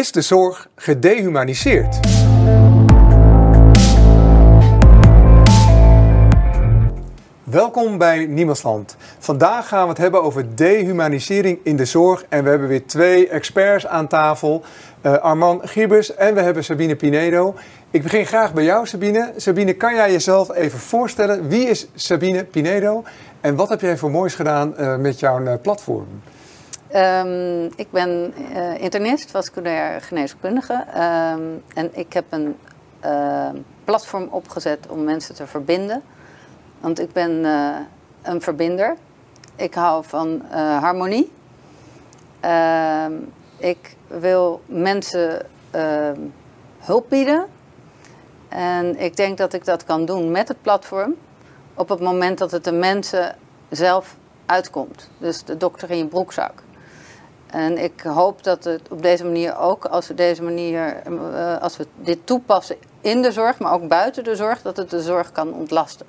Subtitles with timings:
[0.00, 1.98] Is de zorg gedehumaniseerd?
[7.44, 8.96] Welkom bij Niemandsland.
[9.18, 12.24] Vandaag gaan we het hebben over dehumanisering in de zorg.
[12.28, 14.62] En we hebben weer twee experts aan tafel.
[15.02, 17.54] Uh, Arman Giebers en we hebben Sabine Pinedo.
[17.90, 19.32] Ik begin graag bij jou, Sabine.
[19.36, 21.48] Sabine, kan jij jezelf even voorstellen?
[21.48, 23.04] Wie is Sabine Pinedo
[23.40, 26.06] en wat heb jij voor moois gedaan uh, met jouw uh, platform?
[26.94, 30.72] Um, ik ben uh, internist, vasculair geneeskundige.
[30.72, 32.56] Um, en ik heb een
[33.04, 33.48] uh,
[33.84, 36.02] platform opgezet om mensen te verbinden.
[36.80, 37.76] Want ik ben uh,
[38.22, 38.96] een verbinder.
[39.56, 40.42] Ik hou van
[40.80, 41.32] harmonie.
[42.40, 43.12] Ehm,
[43.56, 45.46] ik wil mensen
[46.78, 47.46] hulp bieden.
[48.48, 51.14] En ik denk dat ik dat kan doen met het platform.
[51.74, 53.36] Op het moment dat het de mensen
[53.68, 55.10] zelf uitkomt.
[55.18, 56.62] Dus de dokter in je broekzak.
[57.50, 61.76] En ik hoop dat het op deze manier ook, als we deze manier, uh, als
[61.76, 65.32] we dit toepassen in de zorg, maar ook buiten de zorg, dat het de zorg
[65.32, 66.06] kan ontlasten.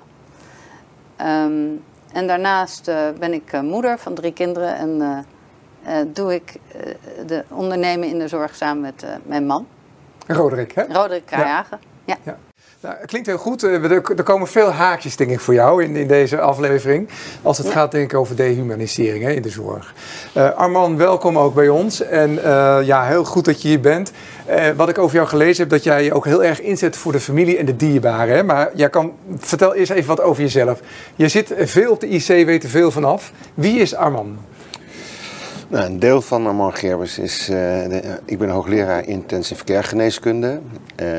[1.20, 5.26] Um, en daarnaast uh, ben ik uh, moeder van drie kinderen en
[6.12, 6.54] doe ik
[7.26, 9.66] de ondernemen in de zorg samen met mijn man.
[10.26, 10.82] Roderick, hè?
[10.82, 11.80] Roderick Krajagen.
[12.04, 12.16] Ja.
[12.22, 12.36] ja.
[12.82, 13.62] Nou, het klinkt heel goed.
[13.62, 17.08] Eh, er komen veel haakjes, denk ik, voor jou in, in deze aflevering.
[17.42, 19.94] Als het gaat, denk ik, over dehumanisering hè, in de zorg.
[20.36, 22.02] Uh, Arman, welkom ook bij ons.
[22.02, 24.12] En uh, ja, heel goed dat je hier bent.
[24.50, 27.12] Uh, wat ik over jou gelezen heb, dat jij je ook heel erg inzet voor
[27.12, 28.36] de familie en de dierbaren.
[28.36, 28.42] Hè?
[28.42, 30.80] Maar jij kan, vertel eerst even wat over jezelf.
[31.14, 33.32] Je zit veel op de IC, weet er veel vanaf.
[33.54, 34.38] Wie is Arman?
[35.68, 40.60] Nou, een deel van Arman Gerbers is, de, ik ben hoogleraar intensive care geneeskunde.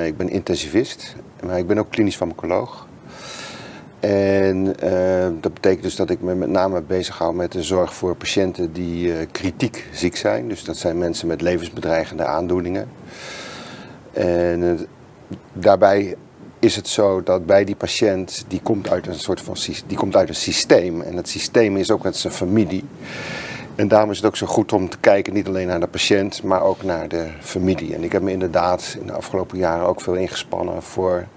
[0.05, 2.87] ik ben intensivist maar ik ben ook klinisch farmacoloog.
[3.99, 7.93] En uh, dat betekent dus dat ik me met name bezig hou met de zorg
[7.93, 10.47] voor patiënten die uh, kritiek ziek zijn.
[10.47, 12.89] Dus dat zijn mensen met levensbedreigende aandoeningen.
[14.13, 14.71] En uh,
[15.53, 16.15] daarbij
[16.59, 19.55] is het zo dat bij die patiënt, die komt uit een soort van
[19.87, 21.01] die komt uit een systeem.
[21.01, 22.83] En dat systeem is ook met zijn familie.
[23.75, 26.43] En daarom is het ook zo goed om te kijken niet alleen naar de patiënt,
[26.43, 27.95] maar ook naar de familie.
[27.95, 31.27] En ik heb me inderdaad in de afgelopen jaren ook veel ingespannen voor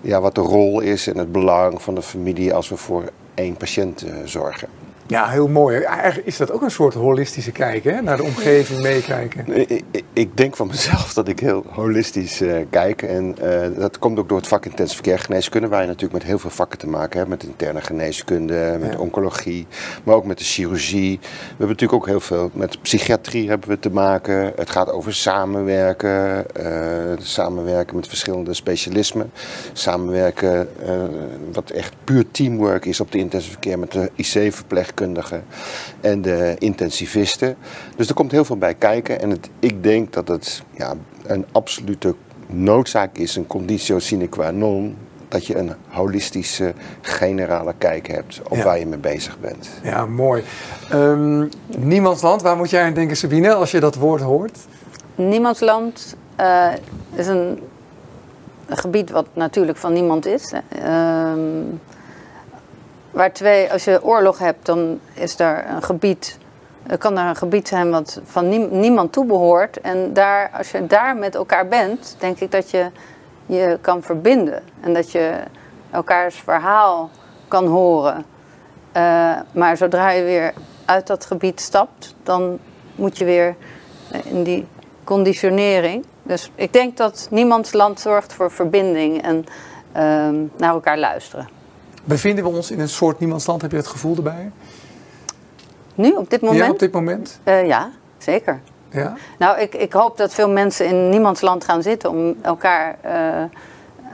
[0.00, 3.04] ja, wat de rol is en het belang van de familie als we voor
[3.34, 4.68] één patiënt uh, zorgen.
[5.10, 5.80] Ja, heel mooi.
[5.80, 8.02] Eigenlijk is dat ook een soort holistische kijk, hè?
[8.02, 9.70] naar de omgeving meekijken.
[9.70, 13.02] Ik, ik, denk van mezelf dat ik heel holistisch uh, kijk.
[13.02, 16.22] En uh, dat komt ook door het vak intensive care geneeskunde, waar je natuurlijk met
[16.22, 17.30] heel veel vakken te maken hebt.
[17.30, 18.98] Met interne geneeskunde, met ja.
[18.98, 19.66] oncologie,
[20.04, 21.18] maar ook met de chirurgie.
[21.20, 24.52] We hebben natuurlijk ook heel veel met psychiatrie hebben we te maken.
[24.56, 29.30] Het gaat over samenwerken, uh, samenwerken met verschillende specialismen.
[29.72, 30.68] Samenwerken,
[31.52, 34.10] wat echt puur teamwork is op de intensive care met de
[36.00, 37.56] En de intensivisten.
[37.96, 39.20] Dus er komt heel veel bij kijken.
[39.20, 40.94] En het, ik denk dat het ja,
[41.26, 42.14] een absolute
[42.46, 44.96] noodzaak is, een conditio sine qua non,
[45.30, 49.70] dat je een holistische, generale kijk hebt op waar je mee bezig bent.
[49.82, 50.42] Ja, mooi.
[50.92, 54.58] Um, niemandsland, waar moet jij aan denken, Sabine, als je dat woord hoort?
[55.14, 56.72] Niemandsland uh,
[57.14, 57.62] is een,
[58.66, 60.52] een, gebied wat natuurlijk van niemand is.
[60.86, 61.80] Um,
[63.10, 66.38] Waar twee, als je oorlog hebt, dan is daar een gebied,
[66.98, 69.80] kan daar een gebied zijn wat van niemand toebehoort.
[69.80, 72.90] En daar, als je daar met elkaar bent, denk ik dat je
[73.46, 74.62] je kan verbinden.
[74.80, 75.34] En dat je
[75.90, 77.10] elkaars verhaal
[77.48, 78.24] kan horen.
[78.96, 80.52] Uh, maar zodra je weer
[80.84, 82.58] uit dat gebied stapt, dan
[82.94, 83.56] moet je weer
[84.24, 84.66] in die
[85.04, 86.04] conditionering.
[86.22, 89.44] Dus ik denk dat niemands land zorgt voor verbinding en
[89.96, 91.59] uh, naar elkaar luisteren.
[92.10, 93.62] Bevinden we ons in een soort niemandsland?
[93.62, 94.50] Heb je het gevoel erbij?
[95.94, 96.64] Nu, op dit moment?
[96.64, 97.40] Ja, op dit moment?
[97.44, 98.60] Uh, ja, zeker.
[98.88, 99.14] Ja?
[99.38, 103.42] Nou, ik, ik hoop dat veel mensen in niemandsland gaan zitten om elkaar, uh,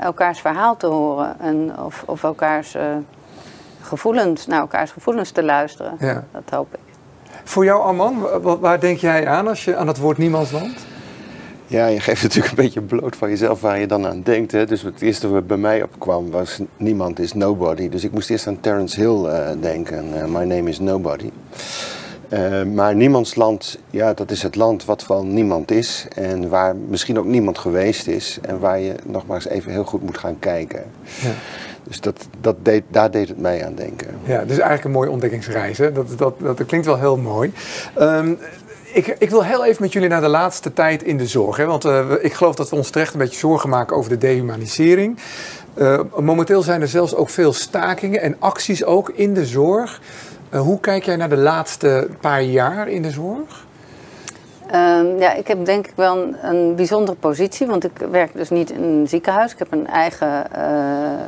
[0.00, 1.40] elkaars verhaal te horen.
[1.40, 2.82] En of, of elkaars uh,
[3.80, 5.96] gevoelens, naar elkaars gevoelens te luisteren.
[6.00, 6.24] Ja.
[6.32, 6.80] Dat hoop ik.
[7.44, 8.26] Voor jou, Arman,
[8.60, 10.86] waar denk jij aan als je aan het woord niemandsland?
[11.66, 14.52] Ja, je geeft natuurlijk een beetje bloot van jezelf waar je dan aan denkt.
[14.52, 14.66] Hè?
[14.66, 17.88] Dus het eerste wat bij mij opkwam was niemand is nobody.
[17.88, 20.04] Dus ik moest eerst aan Terence Hill uh, denken.
[20.14, 21.30] Uh, My name is nobody.
[22.28, 26.06] Uh, maar niemandsland, ja, dat is het land wat van niemand is.
[26.14, 28.38] En waar misschien ook niemand geweest is.
[28.42, 30.84] En waar je nogmaals even heel goed moet gaan kijken.
[31.02, 31.30] Ja.
[31.82, 34.08] Dus dat, dat deed, daar deed het mij aan denken.
[34.24, 35.78] Ja, dus eigenlijk een mooie ontdekkingsreis.
[35.78, 35.92] Hè?
[35.92, 37.52] Dat, dat, dat, klinkt wel heel mooi.
[38.00, 38.38] Um,
[38.96, 41.56] ik, ik, wil heel even met jullie naar de laatste tijd in de zorg.
[41.56, 41.64] Hè?
[41.64, 45.18] Want uh, ik geloof dat we ons terecht een beetje zorgen maken over de dehumanisering.
[45.74, 50.00] Uh, momenteel zijn er zelfs ook veel stakingen en acties ook in de zorg.
[50.50, 53.66] Uh, hoe kijk jij naar de laatste paar jaar in de zorg?
[54.66, 58.50] Ehm, ja, ik heb denk ik wel een, een, bijzondere positie, want ik werk dus
[58.50, 59.52] niet in een ziekenhuis.
[59.52, 60.46] Ik heb een eigen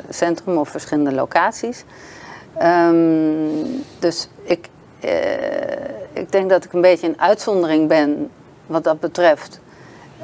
[0.09, 1.85] centrum of verschillende locaties.
[2.63, 4.69] Um, dus ik,
[5.05, 5.11] uh,
[6.13, 8.31] ik denk dat ik een beetje een uitzondering ben
[8.67, 9.61] wat dat betreft.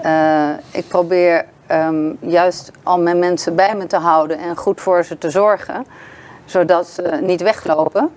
[0.04, 5.04] Uh, ik probeer um, juist al mijn mensen bij me te houden en goed voor
[5.04, 5.86] ze te zorgen,
[6.44, 8.10] zodat ze niet weglopen.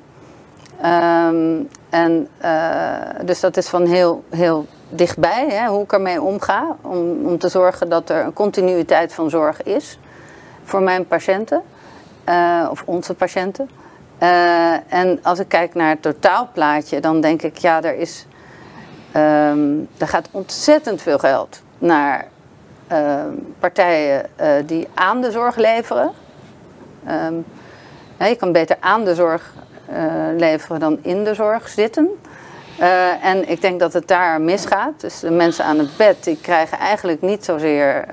[0.86, 2.94] Um, en uh,
[3.26, 7.50] dus dat is van heel, heel dichtbij, hè, hoe ik ermee omga, om, om te
[7.50, 10.00] zorgen dat er een continuïteit van zorg is
[10.64, 11.62] voor mijn patiënten,
[12.70, 13.70] of onze patiënten.
[14.24, 18.26] Uh, en als ik kijk naar het totaalplaatje, dan denk ik, ja, er is,
[19.16, 22.28] um, er gaat ontzettend veel geld naar
[22.92, 23.22] uh,
[23.60, 26.12] partijen uh, die aan de zorg leveren.
[27.10, 27.46] Um,
[28.18, 29.54] je kan beter aan de zorg
[30.36, 32.10] leveren dan in de zorg zitten.
[33.22, 35.02] En ik denk dat het daar misgaat.
[35.02, 38.06] Dus de mensen aan het bed die krijgen eigenlijk niet zozeer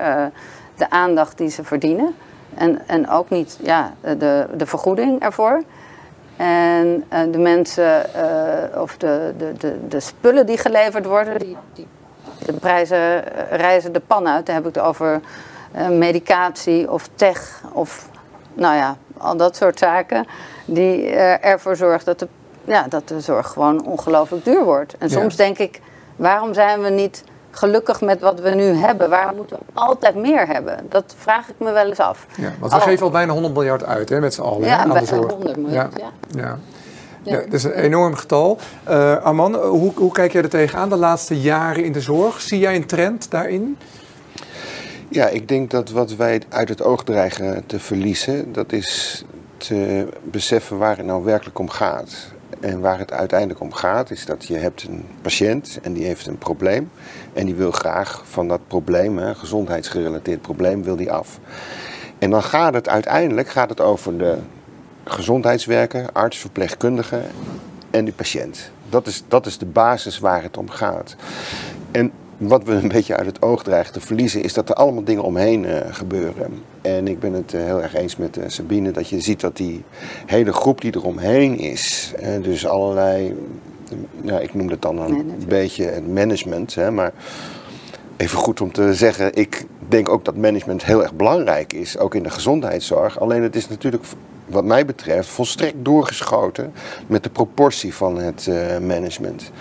[0.75, 2.15] de aandacht die ze verdienen.
[2.53, 5.63] En, en ook niet ja, de, de vergoeding ervoor.
[6.37, 8.05] En uh, de mensen
[8.81, 11.87] of de, de, de, de spullen die geleverd worden, die, die,
[12.45, 14.45] de prijzen reizen de pan uit.
[14.45, 15.21] Dan heb ik het over
[15.89, 18.09] medicatie of tech of
[18.53, 20.27] nou ja, al dat soort zaken.
[20.65, 21.09] Die
[21.39, 22.27] ervoor zorgen dat de
[22.65, 24.97] ja, dat de zorg gewoon ongelooflijk duur wordt.
[24.97, 25.81] En soms denk ik,
[26.15, 27.23] waarom zijn we niet
[27.57, 29.09] gelukkig met wat we nu hebben?
[29.09, 30.85] Waarom moeten we altijd meer hebben?
[30.89, 32.25] Dat vraag ik me wel eens af.
[32.37, 34.87] Ja, want we geven al bijna 100 miljard uit hè, met z'n allen ja, aan
[34.87, 35.31] bijna de zorg.
[35.31, 36.11] 100 miljard, ja.
[36.41, 36.59] ja.
[37.23, 38.59] Ja, dat is een enorm getal.
[38.89, 42.41] Uh, Arman, hoe, hoe kijk jij er tegenaan de laatste jaren in de zorg?
[42.41, 43.77] Zie jij een trend daarin?
[45.09, 49.23] Ja, ik denk dat wat wij uit het oog dreigen te verliezen, dat is
[49.57, 52.33] te beseffen waar het nou werkelijk om gaat.
[52.59, 56.27] En waar het uiteindelijk om gaat, is dat je hebt een patiënt en die heeft
[56.27, 56.91] een probleem.
[57.33, 61.39] En die wil graag van dat probleem, een gezondheidsgerelateerd probleem, wil die af.
[62.19, 64.37] En dan gaat het uiteindelijk gaat het over de
[65.03, 67.21] gezondheidswerker, arts, verpleegkundige
[67.91, 68.71] en die patiënt.
[68.89, 71.15] Dat is, dat is de basis waar het om gaat.
[71.91, 75.03] En wat we een beetje uit het oog dreigen te verliezen, is dat er allemaal
[75.03, 76.63] dingen omheen uh, gebeuren.
[76.81, 79.57] En ik ben het uh, heel erg eens met uh, Sabine, dat je ziet dat
[79.57, 79.83] die
[80.25, 83.35] hele groep die eromheen is, dus allerlei,
[84.21, 85.47] nou, ik noem het dan een management.
[85.47, 87.13] beetje het management, hè, maar
[88.17, 92.15] even goed om te zeggen, ik denk ook dat management heel erg belangrijk is, ook
[92.15, 93.19] in de gezondheidszorg.
[93.19, 94.03] Alleen het is natuurlijk
[94.45, 96.73] wat mij betreft volstrekt doorgeschoten
[97.07, 98.49] met de proportie van het
[98.81, 99.51] management.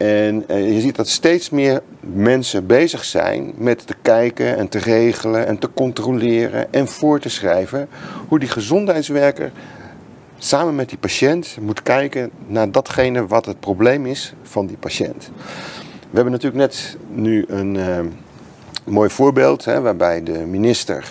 [0.00, 4.78] En uh, je ziet dat steeds meer mensen bezig zijn met te kijken en te
[4.78, 7.88] regelen en te controleren en voor te schrijven
[8.28, 9.52] hoe die gezondheidswerker
[10.38, 15.30] samen met die patiënt moet kijken naar datgene wat het probleem is van die patiënt.
[16.00, 17.98] We hebben natuurlijk net nu een uh,
[18.84, 21.04] mooi voorbeeld hè, waarbij de minister,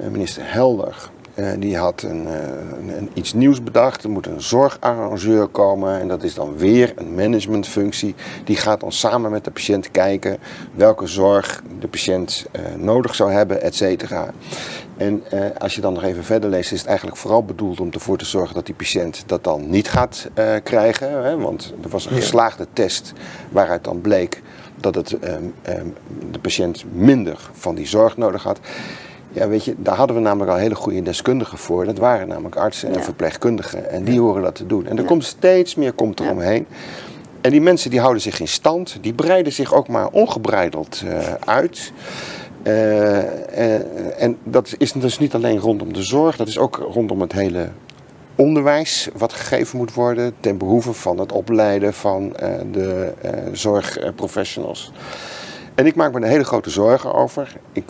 [0.00, 4.04] uh, minister Helder, uh, die had een, uh, een, iets nieuws bedacht.
[4.04, 8.14] Er moet een zorgarrangeur komen en dat is dan weer een managementfunctie.
[8.44, 10.38] Die gaat dan samen met de patiënt kijken
[10.74, 14.30] welke zorg de patiënt uh, nodig zou hebben, et cetera.
[14.96, 15.22] En
[15.58, 18.24] als je dan nog even verder leest, is het eigenlijk vooral bedoeld om ervoor te
[18.24, 20.28] zorgen dat die patiënt dat dan niet gaat
[20.62, 21.24] krijgen.
[21.24, 21.36] Hè?
[21.38, 23.12] Want er was een geslaagde test
[23.50, 24.42] waaruit dan bleek
[24.80, 25.94] dat het, um, um,
[26.30, 28.58] de patiënt minder van die zorg nodig had.
[29.32, 31.84] Ja, weet je, daar hadden we namelijk al hele goede deskundigen voor.
[31.84, 33.02] Dat waren namelijk artsen en ja.
[33.02, 33.90] verpleegkundigen.
[33.90, 34.86] En die horen dat te doen.
[34.86, 36.66] En er komt steeds meer komt er omheen.
[37.40, 38.98] En die mensen die houden zich in stand.
[39.00, 41.92] Die breiden zich ook maar ongebreideld uh, uit.
[42.62, 46.36] Uh, uh, en dat is dus niet alleen rondom de zorg.
[46.36, 47.68] Dat is ook rondom het hele
[48.36, 50.34] onderwijs wat gegeven moet worden.
[50.40, 52.32] Ten behoeve van het opleiden van
[52.72, 53.12] de
[53.52, 54.92] zorgprofessionals.
[55.74, 57.56] En ik maak me een hele grote zorgen over.
[57.72, 57.84] Ik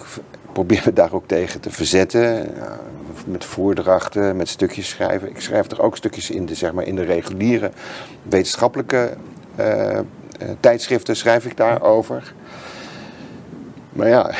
[0.52, 2.50] probeer me daar ook tegen te verzetten.
[3.26, 5.28] met voordrachten, met stukjes schrijven.
[5.28, 7.70] Ik schrijf er ook stukjes in de, zeg maar, in de reguliere
[8.22, 9.16] wetenschappelijke
[9.58, 10.00] uh, uh,
[10.60, 12.34] tijdschriften schrijf ik daarover.
[13.92, 14.30] Maar ja,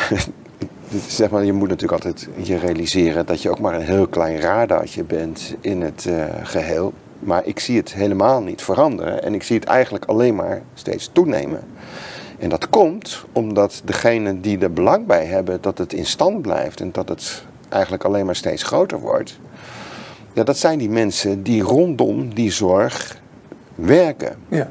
[1.08, 4.40] zeg maar, je moet natuurlijk altijd je realiseren dat je ook maar een heel klein
[4.40, 6.92] radartje bent in het uh, geheel.
[7.18, 11.10] Maar ik zie het helemaal niet veranderen en ik zie het eigenlijk alleen maar steeds
[11.12, 11.60] toenemen.
[12.42, 16.80] En dat komt omdat degenen die er belang bij hebben dat het in stand blijft
[16.80, 19.38] en dat het eigenlijk alleen maar steeds groter wordt,
[20.32, 23.20] ja, dat zijn die mensen die rondom die zorg
[23.74, 24.36] werken.
[24.48, 24.70] Ja.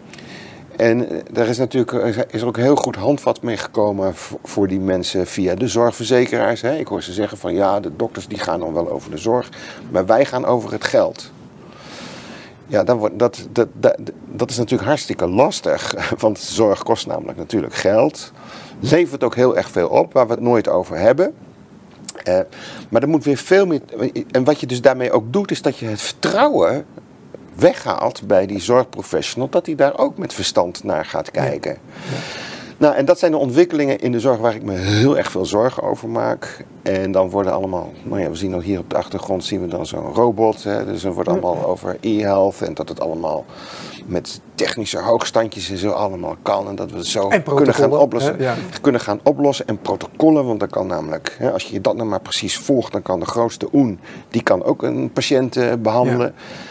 [0.75, 1.91] En er is natuurlijk
[2.31, 4.13] is er ook heel goed handvat mee gekomen
[4.43, 6.63] voor die mensen via de zorgverzekeraars.
[6.63, 9.49] Ik hoor ze zeggen van ja, de dokters die gaan dan wel over de zorg,
[9.91, 11.31] maar wij gaan over het geld.
[12.71, 15.95] Ja, dan wordt, dat, dat, dat, dat is natuurlijk hartstikke lastig.
[16.23, 18.31] Want zorg kost namelijk natuurlijk geld.
[18.79, 21.33] Levert ook heel erg veel op, waar we het nooit over hebben.
[22.27, 22.39] Uh,
[22.89, 23.81] maar er moet weer veel meer.
[24.31, 26.85] En wat je dus daarmee ook doet, is dat je het vertrouwen
[27.55, 31.71] weghaalt bij die zorgprofessional, dat hij daar ook met verstand naar gaat kijken.
[31.71, 32.50] Ja.
[32.81, 35.45] Nou, en dat zijn de ontwikkelingen in de zorg waar ik me heel erg veel
[35.45, 36.65] zorgen over maak.
[36.81, 39.67] En dan worden allemaal, nou ja, we zien ook hier op de achtergrond zien we
[39.67, 40.63] dan zo'n robot.
[40.63, 43.45] Hè, dus er wordt allemaal over e-health en dat het allemaal
[44.05, 46.67] met technische hoogstandjes en zo allemaal kan.
[46.67, 48.37] En dat we het zo kunnen gaan oplossen.
[48.37, 48.55] Hè, ja.
[48.81, 52.21] Kunnen gaan oplossen en protocollen, want dan kan namelijk, hè, als je dat nou maar
[52.21, 56.33] precies volgt, dan kan de grootste OEN, die kan ook een patiënt uh, behandelen.
[56.35, 56.69] Ja.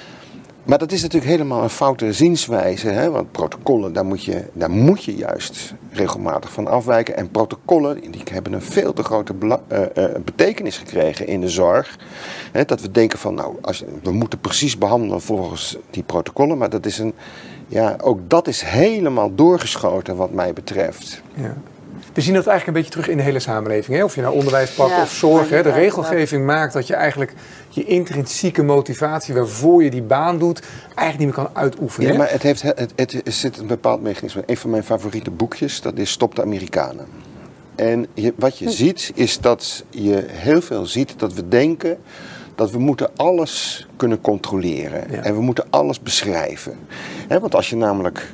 [0.71, 2.89] Maar dat is natuurlijk helemaal een foute zienswijze.
[2.89, 3.11] Hè?
[3.11, 7.17] Want protocollen, daar moet, je, daar moet je juist regelmatig van afwijken.
[7.17, 9.57] En protocollen die hebben een veel te grote uh,
[9.97, 11.99] uh, betekenis gekregen in de zorg.
[12.53, 12.65] Hè?
[12.65, 16.59] Dat we denken van, nou, als, we moeten precies behandelen volgens die protocollen.
[16.59, 17.15] Maar dat is een,
[17.67, 21.23] ja, ook dat is helemaal doorgeschoten wat mij betreft.
[21.35, 21.57] Ja.
[22.12, 23.97] We zien dat eigenlijk een beetje terug in de hele samenleving.
[23.97, 24.05] Hè?
[24.05, 25.49] Of je nou onderwijs pakt of zorg.
[25.49, 25.62] Hè?
[25.62, 27.35] De regelgeving maakt dat je eigenlijk
[27.69, 30.62] je intrinsieke motivatie waarvoor je die baan doet,
[30.95, 32.12] eigenlijk niet meer kan uitoefenen.
[32.12, 34.43] Ja, maar het, heeft, het, het, zit een bepaald mechanisme.
[34.47, 37.07] Een van mijn favoriete boekjes, dat is Stop de Amerikanen.
[37.75, 38.71] En je, wat je hm.
[38.71, 41.99] ziet, is dat je heel veel ziet dat we denken
[42.55, 45.25] dat we moeten alles kunnen controleren.
[45.25, 46.79] En we moeten alles beschrijven.
[47.29, 48.33] want als je namelijk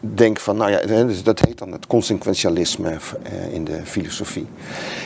[0.00, 4.46] denk van, nou ja, dus dat heet dan het consequentialisme eh, in de filosofie.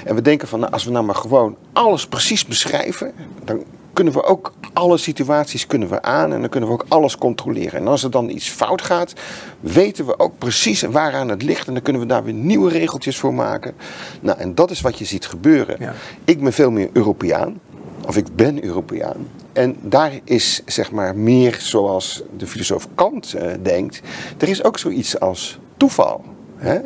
[0.05, 3.13] En we denken van, nou, als we nou maar gewoon alles precies beschrijven,
[3.45, 7.17] dan kunnen we ook alle situaties kunnen we aan en dan kunnen we ook alles
[7.17, 7.81] controleren.
[7.81, 9.13] En als er dan iets fout gaat,
[9.61, 13.19] weten we ook precies waaraan het ligt en dan kunnen we daar weer nieuwe regeltjes
[13.19, 13.75] voor maken.
[14.21, 15.77] Nou, en dat is wat je ziet gebeuren.
[15.79, 15.95] Ja.
[16.25, 17.61] Ik ben veel meer Europeaan,
[18.07, 19.27] of ik ben Europeaan.
[19.59, 24.01] En daar is zeg maar meer zoals de filosoof Kant uh, denkt.
[24.39, 26.25] Er is ook zoiets als toeval.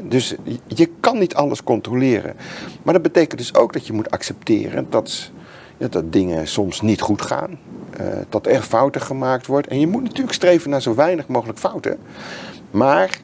[0.02, 0.34] Dus
[0.66, 2.36] je kan niet alles controleren.
[2.82, 5.30] Maar dat betekent dus ook dat je moet accepteren dat,
[5.76, 7.58] ja, dat dingen soms niet goed gaan.
[8.00, 9.66] Uh, dat er fouten gemaakt wordt.
[9.66, 11.98] En je moet natuurlijk streven naar zo weinig mogelijk fouten.
[12.70, 13.20] Maar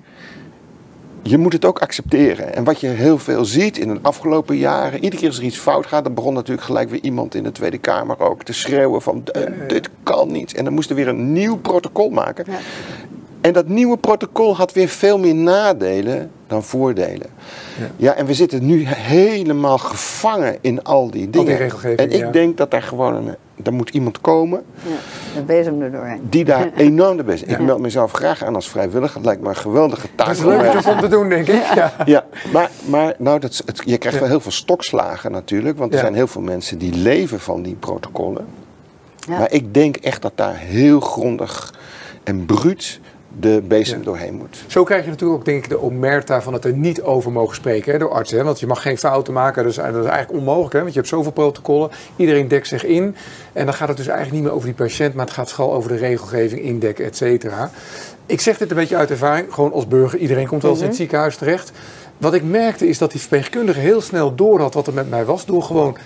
[1.22, 2.54] je moet het ook accepteren.
[2.54, 5.58] En wat je heel veel ziet in de afgelopen jaren, iedere keer als er iets
[5.58, 9.02] fout gaat, dan begon natuurlijk gelijk weer iemand in de Tweede Kamer ook te schreeuwen
[9.02, 9.24] van
[9.66, 10.54] dit kan niet.
[10.54, 12.44] En dan moesten we weer een nieuw protocol maken.
[12.48, 12.58] Ja.
[13.40, 17.26] En dat nieuwe protocol had weer veel meer nadelen dan voordelen.
[17.78, 21.38] Ja, ja en we zitten nu helemaal gevangen in al die dingen.
[21.38, 24.64] Al die regelgeving, en ik denk dat daar gewoon een er moet iemand komen.
[24.82, 24.90] Ja,
[25.34, 26.20] de bezem er doorheen.
[26.28, 27.48] Die daar enorm de bezem.
[27.48, 29.16] Ik meld mezelf graag aan als vrijwilliger.
[29.16, 30.26] Het lijkt me een geweldige taak.
[30.26, 31.74] Dat is leuk om te doen, denk ik.
[31.74, 35.78] Ja, ja maar, maar nou, dat, het, je krijgt wel heel veel stokslagen natuurlijk.
[35.78, 38.46] Want er zijn heel veel mensen die leven van die protocollen.
[39.28, 41.74] Maar ik denk echt dat daar heel grondig
[42.24, 43.00] en bruut
[43.40, 44.64] de bezem doorheen moet.
[44.66, 47.54] Zo krijg je natuurlijk ook denk ik de omerta van het er niet over mogen
[47.54, 48.38] spreken hè, door artsen.
[48.38, 48.44] Hè?
[48.44, 50.72] Want je mag geen fouten maken, dus, dat is eigenlijk onmogelijk.
[50.72, 50.80] Hè?
[50.80, 53.16] Want je hebt zoveel protocollen, iedereen dekt zich in.
[53.52, 55.74] En dan gaat het dus eigenlijk niet meer over die patiënt, maar het gaat vooral
[55.74, 57.70] over de regelgeving, indekken, et cetera.
[58.26, 60.18] Ik zeg dit een beetje uit ervaring, gewoon als burger.
[60.18, 61.02] Iedereen komt wel eens in het mhm.
[61.02, 61.72] ziekenhuis terecht.
[62.18, 65.24] Wat ik merkte is dat die verpleegkundige heel snel door had wat er met mij
[65.24, 65.46] was.
[65.46, 65.96] Door gewoon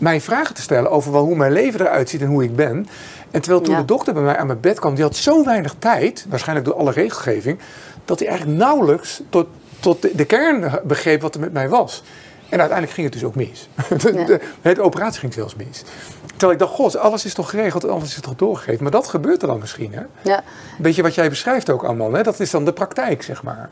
[0.00, 2.86] mij vragen te stellen over hoe mijn leven eruit ziet en hoe ik ben.
[3.30, 5.74] En terwijl toen de dokter bij mij aan mijn bed kwam, die had zo weinig
[5.78, 7.58] tijd, waarschijnlijk door alle regelgeving,
[8.04, 9.46] dat hij eigenlijk nauwelijks tot,
[9.80, 12.02] tot de, kern begreep wat er met mij was.
[12.48, 13.68] En uiteindelijk ging het dus ook mis.
[14.02, 15.84] De, de, operatie ging zelfs mis.
[16.26, 18.82] Terwijl ik dacht, god, alles is toch geregeld, alles is toch doorgegeven.
[18.82, 20.02] Maar dat gebeurt er dan misschien, hè?
[20.22, 20.42] Ja.
[20.78, 22.22] Beetje wat jij beschrijft ook allemaal, hè?
[22.22, 23.70] Dat is dan de praktijk, zeg maar.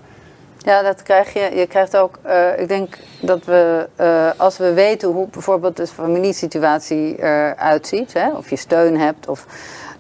[0.69, 1.57] Ja, dat krijg je.
[1.57, 5.87] Je krijgt ook, uh, ik denk dat we, uh, als we weten hoe bijvoorbeeld de
[5.87, 9.47] familiesituatie eruit ziet, hè, of je steun hebt, of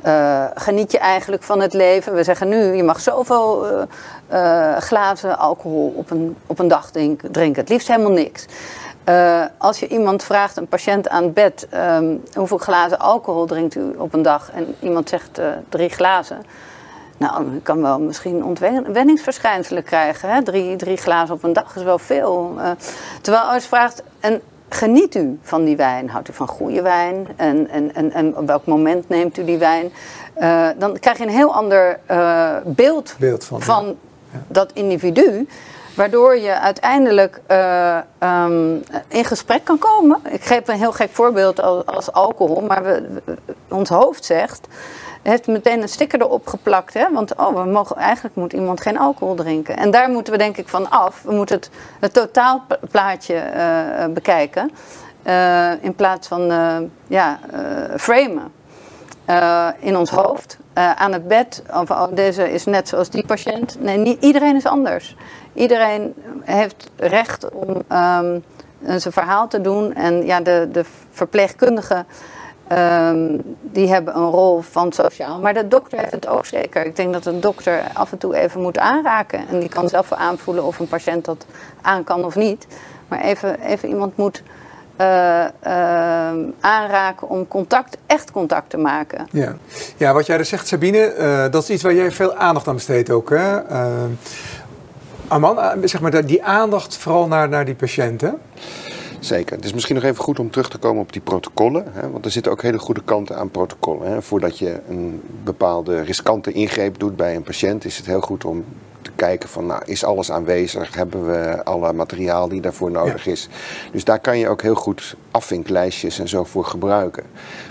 [0.06, 2.14] uh, geniet je eigenlijk van het leven.
[2.14, 3.66] We zeggen nu, je mag zoveel
[4.78, 8.46] glazen alcohol op een, op een dag drinken, het liefst helemaal niks.
[9.58, 13.94] als je iemand vraagt, een patiënt aan het bed, um, hoeveel glazen alcohol drinkt u
[13.96, 14.50] op een dag?
[14.52, 16.42] En iemand zegt drie glazen
[17.18, 20.28] nou, ik kan wel misschien ontwenningsverschijnselen krijgen.
[20.28, 20.42] Hè?
[20.42, 22.54] Drie, drie glazen op een dag is wel veel.
[22.56, 22.70] Uh,
[23.20, 26.10] terwijl als je vraagt, en geniet u van die wijn?
[26.10, 27.26] Houdt u van goede wijn?
[27.36, 29.92] En, en, en, en op welk moment neemt u die wijn?
[30.40, 33.96] Uh, dan krijg je een heel ander uh, beeld, beeld, van, van
[34.30, 34.38] ja.
[34.48, 35.48] dat individu.
[35.94, 37.40] Waardoor je uiteindelijk
[38.22, 40.20] um, in gesprek kan komen.
[40.30, 42.60] Ik geef een heel gek voorbeeld als, als alcohol.
[42.60, 43.02] Maar we,
[43.68, 44.68] ons hoofd zegt
[45.22, 46.94] heeft meteen een sticker erop geplakt.
[46.94, 47.12] Hè?
[47.12, 49.76] Want oh, we mogen, eigenlijk moet iemand geen alcohol drinken.
[49.76, 51.22] En daar moeten we denk ik van af.
[51.22, 51.70] We moeten het,
[52.00, 54.70] het totaalplaatje uh, bekijken.
[55.26, 57.38] Uh, in plaats van uh, ja,
[57.96, 58.52] framen.
[59.24, 60.58] eh, in ons hoofd.
[60.72, 63.76] Eh, aan het bed, of oh, deze is net zoals die patiënt.
[63.80, 65.16] Nee, niet, iedereen is anders.
[65.52, 68.38] Iedereen heeft recht om ehm,
[68.86, 69.94] zijn verhaal te doen.
[69.94, 72.06] En ja, de, de verpleegkundigen
[72.68, 75.40] ehm, die hebben een rol van sociaal.
[75.40, 76.86] Maar de dokter heeft het ook zeker.
[76.86, 79.48] Ik denk dat een dokter af en toe even moet aanraken.
[79.48, 81.46] En die kan zelf aanvoelen of een patiënt dat
[81.82, 82.66] aan kan of niet.
[83.08, 84.42] Maar even, even iemand moet
[85.00, 85.46] uh,
[86.60, 89.28] aanraken om contact, echt contact te maken.
[89.30, 89.56] Ja,
[89.96, 92.68] ja wat jij er dus zegt, Sabine, uh, dat is iets waar jij veel aandacht
[92.68, 93.30] aan besteedt ook.
[93.30, 93.60] Hè?
[95.28, 98.38] Arman, zeg maar die aandacht vooral naar, naar die patiënten.
[99.20, 99.56] Zeker.
[99.56, 101.84] Het is misschien nog even goed om terug te komen op die protocollen.
[101.90, 104.10] Hè, want er zitten ook hele goede kanten aan protocollen.
[104.10, 104.22] Hè.
[104.22, 108.64] Voordat je een bepaalde riskante ingreep doet bij een patiënt, is het heel goed om
[109.02, 110.94] te kijken van, nou, is alles aanwezig?
[110.94, 113.48] Hebben we alle materiaal die daarvoor nodig is?
[113.92, 117.24] Dus daar kan je ook heel goed afvinklijstjes en zo voor gebruiken.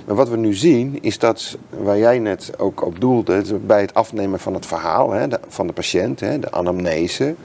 [0.05, 3.93] Maar wat we nu zien, is dat, waar jij net ook op doelde, bij het
[3.93, 7.35] afnemen van het verhaal hè, van de patiënt, hè, de anamnese,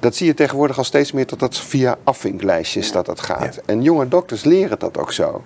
[0.00, 3.60] dat zie je tegenwoordig al steeds meer dat dat via afvinklijstjes dat dat gaat.
[3.66, 5.42] En jonge dokters leren dat ook zo.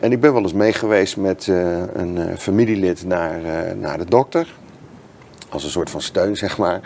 [0.00, 4.04] En ik ben wel eens meegeweest met uh, een uh, familielid naar, uh, naar de
[4.04, 4.54] dokter
[5.48, 6.80] als een soort van steun, zeg maar.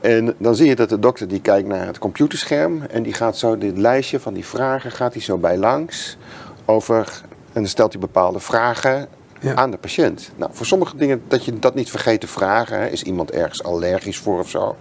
[0.00, 3.36] En dan zie je dat de dokter die kijkt naar het computerscherm en die gaat
[3.36, 6.16] zo dit lijstje van die vragen, gaat hij zo bij langs
[6.64, 9.08] over, en dan stelt hij bepaalde vragen
[9.54, 10.30] aan de patiënt.
[10.36, 13.62] Nou, voor sommige dingen dat je dat niet vergeet te vragen, hè, is iemand ergens
[13.62, 14.76] allergisch voor of zo.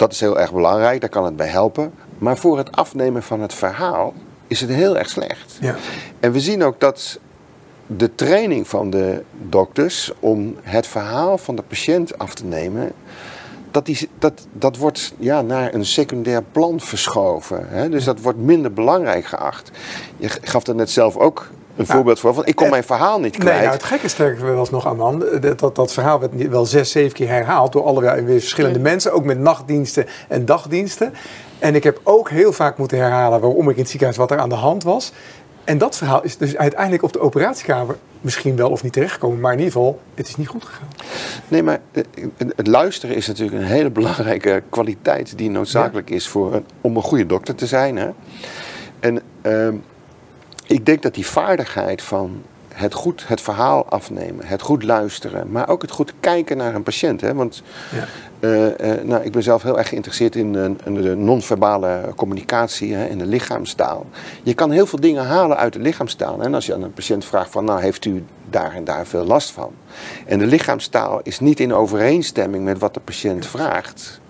[0.00, 1.92] Dat is heel erg belangrijk, daar kan het bij helpen.
[2.18, 4.14] Maar voor het afnemen van het verhaal
[4.46, 5.58] is het heel erg slecht.
[5.60, 5.74] Ja.
[6.20, 7.18] En we zien ook dat
[7.86, 12.92] de training van de dokters om het verhaal van de patiënt af te nemen,
[13.70, 17.68] dat, die, dat, dat wordt ja, naar een secundair plan verschoven.
[17.68, 17.88] Hè?
[17.88, 19.70] Dus dat wordt minder belangrijk geacht.
[20.16, 22.34] Je gaf er net zelf ook een voorbeeld voor.
[22.34, 23.54] Van, ik kon eh, mijn verhaal niet kwijt.
[23.54, 26.90] Nee, nou, het gekke sterker was nog, aan dat, dat, dat verhaal werd wel zes,
[26.90, 29.12] zeven keer herhaald door allerlei weer verschillende mensen.
[29.12, 31.12] Ook met nachtdiensten en dagdiensten.
[31.58, 34.38] En ik heb ook heel vaak moeten herhalen waarom ik in het ziekenhuis wat er
[34.38, 35.12] aan de hand was.
[35.64, 39.52] En dat verhaal is dus uiteindelijk op de operatiekamer misschien wel of niet terechtgekomen, maar
[39.52, 40.88] in ieder geval, het is niet goed gegaan.
[41.48, 42.02] Nee, maar eh,
[42.56, 47.26] het luisteren is natuurlijk een hele belangrijke kwaliteit die noodzakelijk is voor om een goede
[47.26, 47.96] dokter te zijn.
[47.96, 48.08] Hè?
[49.00, 49.68] En uh,
[50.70, 55.68] ik denk dat die vaardigheid van het goed het verhaal afnemen, het goed luisteren, maar
[55.68, 57.20] ook het goed kijken naar een patiënt.
[57.20, 57.34] Hè?
[57.34, 58.06] Want ja.
[58.48, 62.94] uh, uh, nou, ik ben zelf heel erg geïnteresseerd in, uh, in de non-verbale communicatie,
[62.94, 64.06] hè, in de lichaamstaal.
[64.42, 66.42] Je kan heel veel dingen halen uit de lichaamstaal.
[66.42, 69.24] En als je aan een patiënt vraagt van, nou heeft u daar en daar veel
[69.24, 69.72] last van?
[70.26, 74.20] En de lichaamstaal is niet in overeenstemming met wat de patiënt vraagt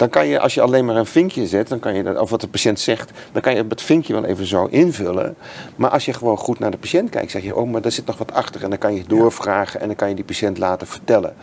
[0.00, 2.30] dan kan je, als je alleen maar een vinkje zet, dan kan je dat, of
[2.30, 5.36] wat de patiënt zegt, dan kan je het vinkje wel even zo invullen.
[5.76, 8.06] Maar als je gewoon goed naar de patiënt kijkt, zeg je, oh, maar daar zit
[8.06, 8.62] nog wat achter.
[8.62, 11.34] En dan kan je doorvragen en dan kan je die patiënt laten vertellen.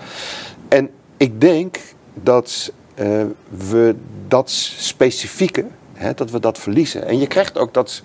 [0.67, 1.77] En ik denk
[2.13, 3.23] dat uh,
[3.67, 3.95] we
[4.27, 7.07] dat specifieke, hè, dat we dat verliezen.
[7.07, 8.01] En je krijgt ook dat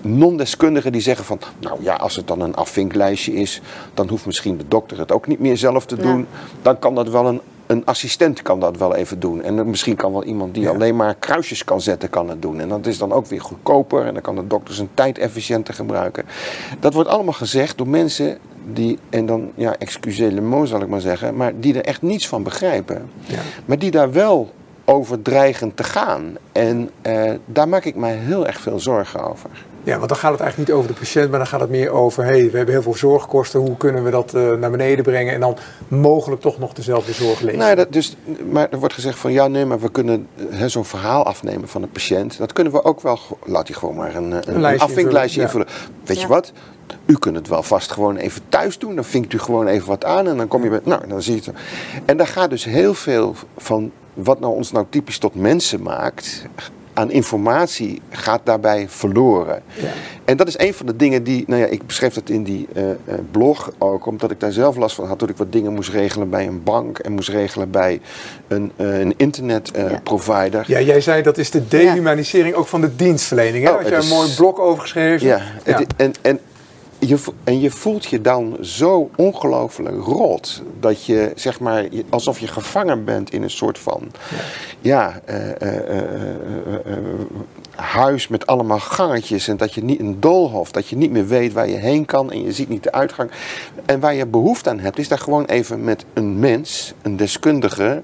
[0.00, 3.60] non-deskundigen die zeggen van, nou ja, als het dan een afvinklijstje is,
[3.94, 6.26] dan hoeft misschien de dokter het ook niet meer zelf te doen.
[6.62, 9.42] Dan kan dat wel een een assistent kan dat wel even doen.
[9.42, 12.60] En misschien kan wel iemand die alleen maar kruisjes kan zetten, kan het doen.
[12.60, 14.06] En dat is dan ook weer goedkoper.
[14.06, 16.24] En dan kan de dokter zijn tijd efficiënter gebruiken.
[16.80, 18.38] Dat wordt allemaal gezegd door mensen
[18.72, 22.02] die, en dan, ja, excusez le mot zal ik maar zeggen, maar die er echt
[22.02, 23.10] niets van begrijpen.
[23.26, 23.38] Ja.
[23.64, 24.52] Maar die daar wel
[24.84, 26.36] over dreigen te gaan.
[26.52, 29.50] En eh, daar maak ik mij heel erg veel zorgen over.
[29.88, 31.90] Ja, want dan gaat het eigenlijk niet over de patiënt, maar dan gaat het meer
[31.90, 35.34] over: hey, we hebben heel veel zorgkosten, hoe kunnen we dat uh, naar beneden brengen
[35.34, 35.56] en dan
[35.88, 37.58] mogelijk toch nog dezelfde zorg leveren?
[37.58, 38.16] Nou, dat dus,
[38.50, 40.28] maar er wordt gezegd van ja, nee, maar we kunnen
[40.66, 42.38] zo'n verhaal afnemen van de patiënt.
[42.38, 45.66] Dat kunnen we ook wel, laat hij gewoon maar een, een, een afvinklijstje invullen.
[46.04, 46.52] Weet je wat?
[47.06, 48.94] U kunt het wel vast gewoon even thuis doen.
[48.94, 50.86] Dan vinkt u gewoon even wat aan en dan kom je met.
[50.86, 51.58] Nou, dan zie je het.
[52.04, 56.44] En daar gaat dus heel veel van wat nou ons nou typisch tot mensen maakt,
[56.98, 59.62] aan informatie gaat daarbij verloren.
[59.74, 59.88] Ja.
[60.24, 62.68] En dat is een van de dingen die, nou ja, ik beschreef dat in die
[62.76, 62.84] uh,
[63.30, 66.30] blog ook, omdat ik daar zelf last van had toen ik wat dingen moest regelen
[66.30, 68.00] bij een bank en moest regelen bij
[68.48, 70.64] een, uh, een internetprovider.
[70.66, 70.78] ja.
[70.78, 73.64] ja, jij zei dat is de dehumanisering ook van de dienstverlening.
[73.64, 73.70] Hè?
[73.70, 75.26] Oh, Had jij een mooi blog over geschreven?
[75.26, 75.82] Ja, ja.
[75.96, 76.40] en, en
[76.98, 80.62] je, en je voelt je dan zo ongelooflijk rot.
[80.80, 84.10] Dat je, zeg maar, alsof je gevangen bent in een soort van.
[84.80, 85.74] Ja, uh, uh,
[86.86, 86.96] uh,
[87.74, 89.48] huis met allemaal gangetjes.
[89.48, 90.70] En dat je niet een doolhof.
[90.70, 92.32] Dat je niet meer weet waar je heen kan.
[92.32, 93.30] En je ziet niet de uitgang.
[93.86, 98.02] En waar je behoefte aan hebt, is daar gewoon even met een mens, een deskundige.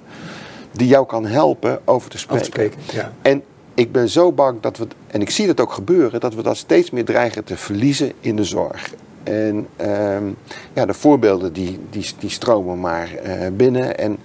[0.73, 2.47] die jou kan helpen over te spreken.
[2.47, 3.13] spreken ja.
[3.23, 3.43] En
[3.75, 6.57] ik ben zo bang dat we, en ik zie dat ook gebeuren, dat we dat
[6.57, 8.95] steeds meer dreigen te verliezen in de zorg.
[9.23, 10.25] En ehm,
[10.73, 13.09] ja, de voorbeelden die, die, die stromen maar
[13.53, 13.99] binnen.
[13.99, 14.19] En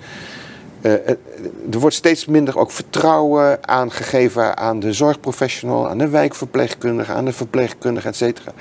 [1.71, 7.33] er wordt steeds minder ook vertrouwen aangegeven aan de zorgprofessional, aan de wijkverpleegkundige, aan de
[7.33, 8.51] verpleegkundige, et cetera.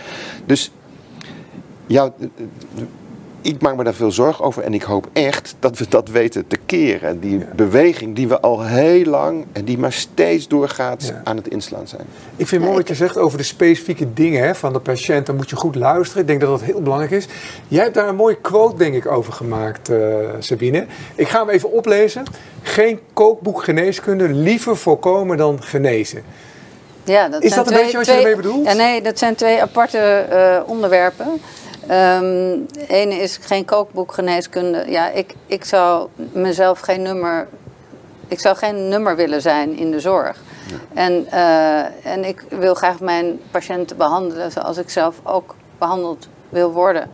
[0.46, 0.72] Dus
[1.86, 2.12] ja,
[3.42, 6.46] ik maak me daar veel zorgen over en ik hoop echt dat we dat weten
[6.46, 7.20] te keren.
[7.20, 11.88] Die beweging die we al heel lang en die maar steeds doorgaat aan het inslaan
[11.88, 12.02] zijn.
[12.36, 15.26] Ik vind het mooi wat je zegt over de specifieke dingen hè, van de patiënt.
[15.26, 16.22] Dan moet je goed luisteren.
[16.22, 17.26] Ik denk dat dat heel belangrijk is.
[17.68, 19.98] Jij hebt daar een mooie quote denk ik over gemaakt, uh,
[20.38, 20.86] Sabine.
[21.14, 22.22] Ik ga hem even oplezen.
[22.62, 26.22] Geen kookboek geneeskunde, liever voorkomen dan genezen.
[27.04, 28.66] Ja, dat is dat een beetje wat je ermee bedoelt?
[28.66, 31.40] Ja, nee, dat zijn twee aparte uh, onderwerpen.
[31.90, 34.84] Um, ene is geen kookboek geneeskunde.
[34.86, 37.48] Ja, ik, ik zou mezelf geen nummer.
[38.26, 40.36] Ik zou geen nummer willen zijn in de zorg.
[40.94, 46.72] En, uh, en ik wil graag mijn patiënten behandelen zoals ik zelf ook behandeld wil
[46.72, 47.10] worden.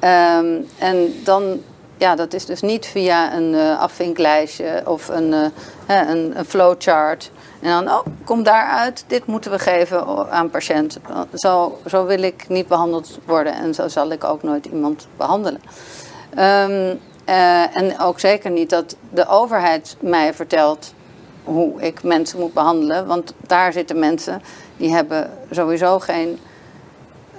[0.00, 1.60] Um, en dan,
[1.96, 5.46] ja, dat is dus niet via een uh, afvinklijstje of een, uh,
[5.86, 7.30] een, een flowchart.
[7.66, 10.98] En dan, oh, kom daaruit, dit moeten we geven aan patiënt.
[11.34, 15.60] Zo, zo wil ik niet behandeld worden en zo zal ik ook nooit iemand behandelen.
[16.30, 20.94] Um, uh, en ook zeker niet dat de overheid mij vertelt
[21.44, 23.06] hoe ik mensen moet behandelen.
[23.06, 24.42] Want daar zitten mensen
[24.76, 26.38] die hebben sowieso geen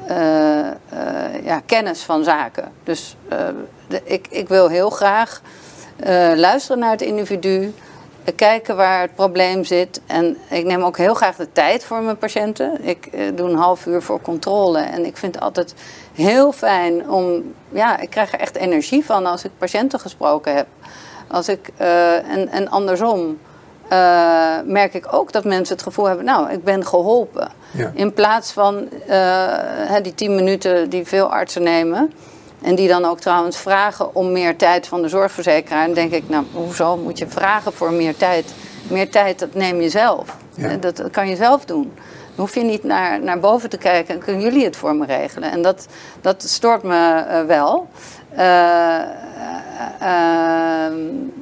[0.10, 2.72] uh, uh, ja, kennis van zaken.
[2.84, 3.16] Dus
[4.04, 5.42] ik, ik wil heel graag
[6.36, 7.74] luisteren naar het individu
[8.32, 10.02] kijken waar het probleem zit.
[10.06, 12.78] En ik neem ook heel graag de tijd voor mijn patiënten.
[12.82, 14.80] Ik eh, doe een half uur voor controle.
[14.80, 15.74] En ik vind het altijd
[16.14, 17.54] heel fijn om.
[17.70, 20.68] Ja, ik krijg er echt energie van als ik patiënten gesproken heb.
[21.28, 23.40] Als ik, uh, en, en andersom.
[23.92, 27.50] Uh, merk ik ook dat mensen het gevoel hebben, nou, ik ben geholpen.
[27.72, 27.92] Ja.
[27.94, 28.90] In plaats van
[30.02, 32.12] die tien minuten die veel artsen nemen,
[32.62, 35.84] en die dan ook trouwens vragen om meer tijd van de zorgverzekeraar.
[35.84, 38.54] En denk ik, nou, hoezo moet je vragen voor meer tijd?
[38.88, 40.38] Meer tijd, dat neem je zelf.
[40.80, 41.92] Dat, dat, kan je zelf doen.
[42.36, 45.06] Dan hoef je niet naar, naar boven te kijken en kunnen jullie het voor me
[45.06, 45.52] regelen.
[45.52, 45.88] En dat,
[46.22, 47.88] dat stoort me uh, wel.
[48.38, 49.00] Uh,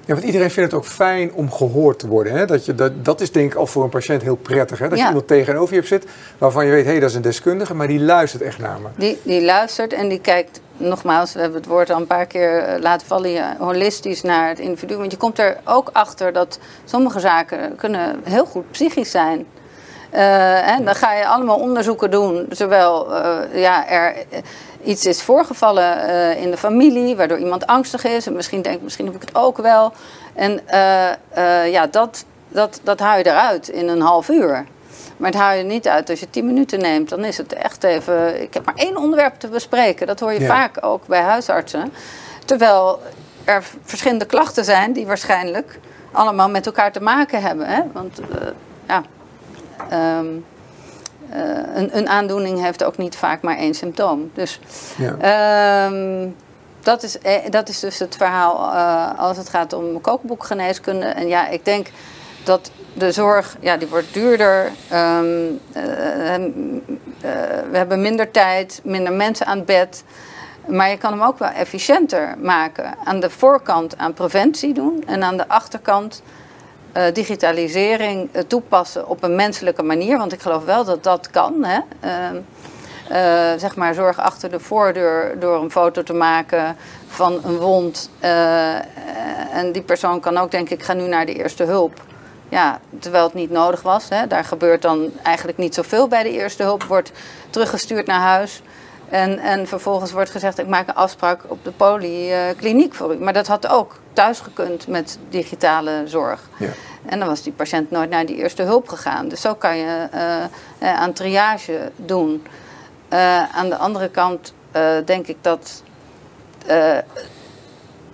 [0.06, 2.34] ja, want iedereen vindt het ook fijn om gehoord te worden.
[2.34, 2.46] Hè?
[2.46, 4.80] Dat, je, dat, dat is denk ik al voor een patiënt heel prettig.
[4.80, 4.90] Hè?
[4.90, 6.06] Dat je iemand tegenover je hebt zit
[6.38, 8.88] waarvan je weet, hé, hey, dat is een deskundige, maar die luistert echt naar me.
[8.96, 12.58] Die, die luistert en die kijkt, nogmaals, we hebben het woord al een paar keer
[12.58, 14.96] eh, laten vallen, holistisch naar het individu.
[14.96, 19.46] Want je komt er ook achter dat sommige zaken kunnen heel goed psychisch zijn.
[20.16, 24.16] En dan ga je allemaal onderzoeken doen, zowel uh, ja, er
[24.84, 28.28] iets is voorgevallen uh, in de familie, waardoor iemand angstig is.
[28.28, 29.94] En misschien denkt, misschien heb ik het ook wel.
[30.34, 30.62] En
[31.72, 34.66] ja, dat, dat, dat haal je eruit in een half uur.
[35.18, 37.10] Maar het haal je niet uit als je tien minuten neemt.
[37.10, 38.42] Dan is het echt even.
[38.42, 40.08] Ik heb maar één onderwerp te bespreken.
[40.08, 41.94] Dat hoor je vaak ook bij huisartsen.
[42.46, 43.02] Terwijl
[43.44, 45.80] er verschillende klachten zijn die waarschijnlijk
[46.12, 47.68] allemaal met elkaar te maken hebben.
[47.68, 47.82] Hè?
[47.94, 48.20] Want
[48.88, 49.04] ja.
[49.94, 50.46] Um,
[51.34, 54.32] uh, een, een, aandoening heeft ook niet vaak maar één symptoom.
[54.34, 54.60] Dus
[54.98, 55.86] ja.
[55.86, 56.36] um,
[56.82, 61.06] dat, is, eh, dat is dus het verhaal uh, als het gaat om kookboekgeneeskunde.
[61.06, 61.88] En ja, ik denk
[62.44, 64.72] dat de zorg, ja, die wordt duurder.
[64.94, 65.84] Um, uh,
[67.72, 70.04] we hebben minder tijd, minder mensen aan het bed.
[70.68, 72.96] Maar je kan hem ook wel efficiënter maken.
[73.04, 76.22] Aan de voorkant aan preventie doen en aan de achterkant
[76.98, 80.18] uh, digitalisering uh, toepassen op een menselijke manier.
[80.18, 81.64] Want ik geloof wel dat dat kan.
[81.64, 81.80] Hè?
[83.12, 86.76] Uh, zeg maar, zorg achter de voordeur door een foto te maken
[87.08, 88.10] van een wond.
[89.52, 92.02] en die persoon kan ook denken, ik ga nu naar de eerste hulp.
[92.50, 94.10] Ja, terwijl het niet nodig was.
[94.10, 94.28] Hè?
[94.28, 96.84] Daar gebeurt dan eigenlijk niet zoveel bij de eerste hulp.
[96.84, 97.12] Wordt
[97.50, 98.62] teruggestuurd naar huis.
[99.10, 103.18] En, en vervolgens wordt gezegd, ik maak een afspraak op de polykliniek voor u.
[103.18, 106.50] Maar dat had ook thuis gekund met digitale zorg.
[106.58, 106.70] Ja.
[107.06, 109.28] En dan was die patiënt nooit naar die eerste hulp gegaan.
[109.28, 110.08] Dus zo kan je
[110.82, 112.44] uh, aan triage doen.
[113.14, 115.84] Uh, aan de andere kant uh, denk ik dat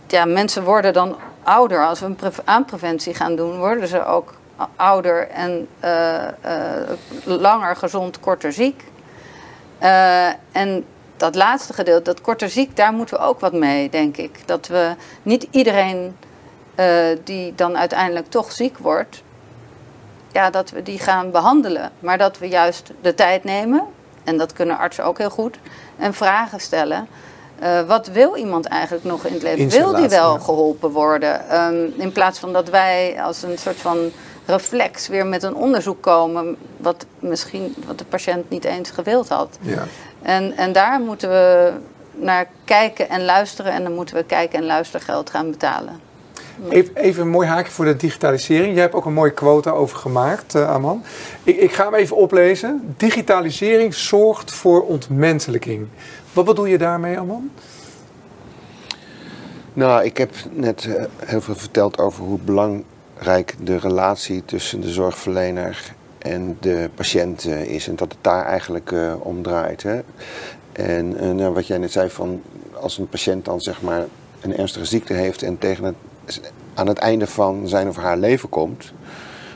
[0.08, 1.86] ja, mensen worden dan ouder.
[1.86, 4.34] Als we een aan preventie gaan doen, worden ze ook
[4.76, 5.68] ouder en
[7.26, 8.84] langer gezond, korter ziek.
[9.82, 10.86] Uh, en
[11.18, 14.48] dat laatste gedeelte, dat korter ziek, daar moeten we ook wat mee, denk ik.
[14.48, 16.18] Dat we niet iedereen
[16.76, 16.86] uh,
[17.24, 19.24] die dan uiteindelijk toch ziek wordt,
[20.32, 21.92] ja, dat we die gaan behandelen.
[22.00, 23.84] Maar dat we juist de tijd nemen,
[24.24, 25.58] en dat kunnen artsen ook heel goed,
[25.98, 27.08] en vragen stellen.
[27.64, 29.70] Uh, wat wil iemand eigenlijk nog in het leven?
[29.70, 31.62] Wil die wel geholpen worden?
[31.66, 34.12] Um, in plaats van dat wij als een soort van
[34.46, 39.58] reflex weer met een onderzoek komen, wat misschien wat de patiënt niet eens gewild had.
[39.62, 39.84] Ja.
[40.22, 41.72] En, en daar moeten we
[42.12, 43.72] naar kijken en luisteren.
[43.72, 46.00] En dan moeten we kijken en luistergeld gaan betalen.
[46.70, 48.74] Even, even, een mooi haakje voor de digitalisering.
[48.74, 51.04] Jij hebt ook een mooie quota over gemaakt, uh, Aman.
[51.44, 52.94] Ik, ik, ga hem even oplezen.
[52.98, 55.88] Digitalisering zorgt voor ontmenselijking.
[56.34, 57.52] Wat bedoel je daarmee, Aman?
[59.74, 62.40] Nou, ik heb net uh, heel veel verteld over hoe
[63.22, 67.88] belangrijk de relatie tussen de zorgverlener en de patiënt uh, is.
[67.88, 69.84] En dat het daar eigenlijk om draait.
[69.84, 70.02] Hè?
[70.72, 72.42] En nou, wat jij net zei, van
[72.74, 74.06] als een patiënt dan zeg maar
[74.42, 75.96] een ernstige ziekte heeft en tegen het
[76.74, 78.94] aan het einde van zijn of haar leven komt,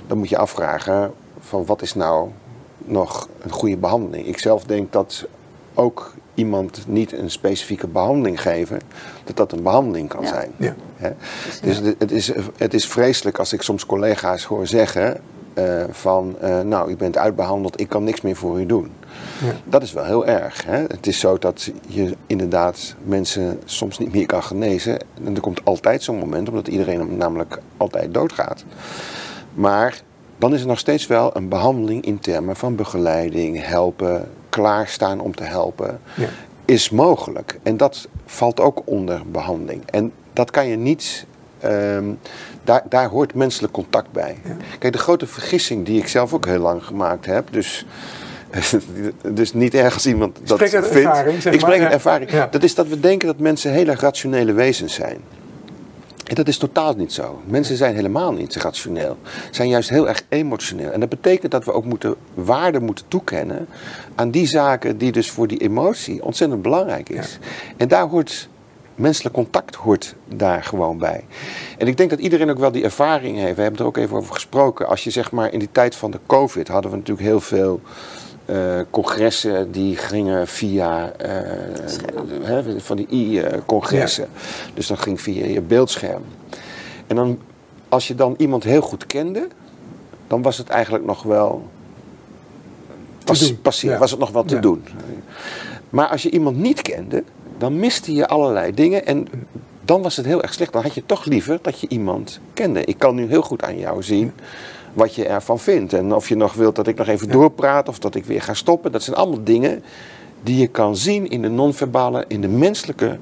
[0.07, 2.29] dan moet je afvragen van wat is nou
[2.77, 4.27] nog een goede behandeling.
[4.27, 5.25] Ik zelf denk dat
[5.73, 8.79] ook iemand niet een specifieke behandeling geven,
[9.23, 10.51] dat dat een behandeling kan zijn.
[10.57, 10.75] Ja.
[11.61, 15.21] Dus het is, het is vreselijk als ik soms collega's hoor zeggen
[15.57, 18.91] uh, van, uh, nou, u bent uitbehandeld, ik kan niks meer voor u doen.
[19.43, 19.51] Ja.
[19.63, 20.65] Dat is wel heel erg.
[20.65, 20.77] Hè?
[20.77, 24.99] Het is zo dat je inderdaad mensen soms niet meer kan genezen.
[25.23, 28.63] En er komt altijd zo'n moment, omdat iedereen namelijk altijd doodgaat.
[29.53, 30.01] Maar
[30.37, 35.35] dan is er nog steeds wel een behandeling in termen van begeleiding, helpen, klaarstaan om
[35.35, 35.99] te helpen.
[36.13, 36.27] Ja.
[36.65, 37.59] Is mogelijk.
[37.63, 39.83] En dat valt ook onder behandeling.
[39.85, 41.25] En dat kan je niet
[41.65, 42.19] Um,
[42.63, 44.37] daar, daar hoort menselijk contact bij.
[44.79, 47.85] Kijk, de grote vergissing die ik zelf ook heel lang gemaakt heb, dus,
[49.39, 50.73] dus niet ergens iemand dat vindt.
[50.73, 52.31] Ervaring, zeg ik spreek uit ervaring.
[52.51, 55.17] Dat is dat we denken dat mensen hele rationele wezens zijn.
[56.25, 57.41] En dat is totaal niet zo.
[57.45, 59.17] Mensen zijn helemaal niet rationeel.
[59.51, 60.91] Zijn juist heel erg emotioneel.
[60.91, 63.67] En dat betekent dat we ook moeten waarde moeten toekennen
[64.15, 67.39] aan die zaken die dus voor die emotie ontzettend belangrijk is.
[67.77, 68.49] En daar hoort
[68.95, 71.25] menselijk contact hoort daar gewoon bij.
[71.77, 73.55] En ik denk dat iedereen ook wel die ervaring heeft.
[73.55, 74.87] We hebben er ook even over gesproken.
[74.87, 77.81] Als je zeg maar in die tijd van de COVID hadden we natuurlijk heel veel
[78.45, 84.27] uh, congressen die gingen via uh, van die i-congressen.
[84.73, 86.23] Dus dat ging via je beeldscherm.
[87.07, 87.39] En dan,
[87.89, 89.47] als je dan iemand heel goed kende,
[90.27, 91.67] dan was het eigenlijk nog wel.
[93.23, 94.83] Pas, was het nog wel te doen.
[95.89, 97.23] Maar als je iemand niet kende,
[97.57, 99.05] dan miste je allerlei dingen.
[99.05, 99.27] En
[99.81, 100.73] dan was het heel erg slecht.
[100.73, 102.85] Dan had je toch liever dat je iemand kende.
[102.85, 104.33] Ik kan nu heel goed aan jou zien
[104.95, 105.93] wat je ervan vindt.
[105.93, 108.53] En of je nog wilt dat ik nog even doorpraat of dat ik weer ga
[108.53, 108.91] stoppen.
[108.91, 109.83] Dat zijn allemaal dingen
[110.43, 113.19] die je kan zien in de non-verbale, in de menselijke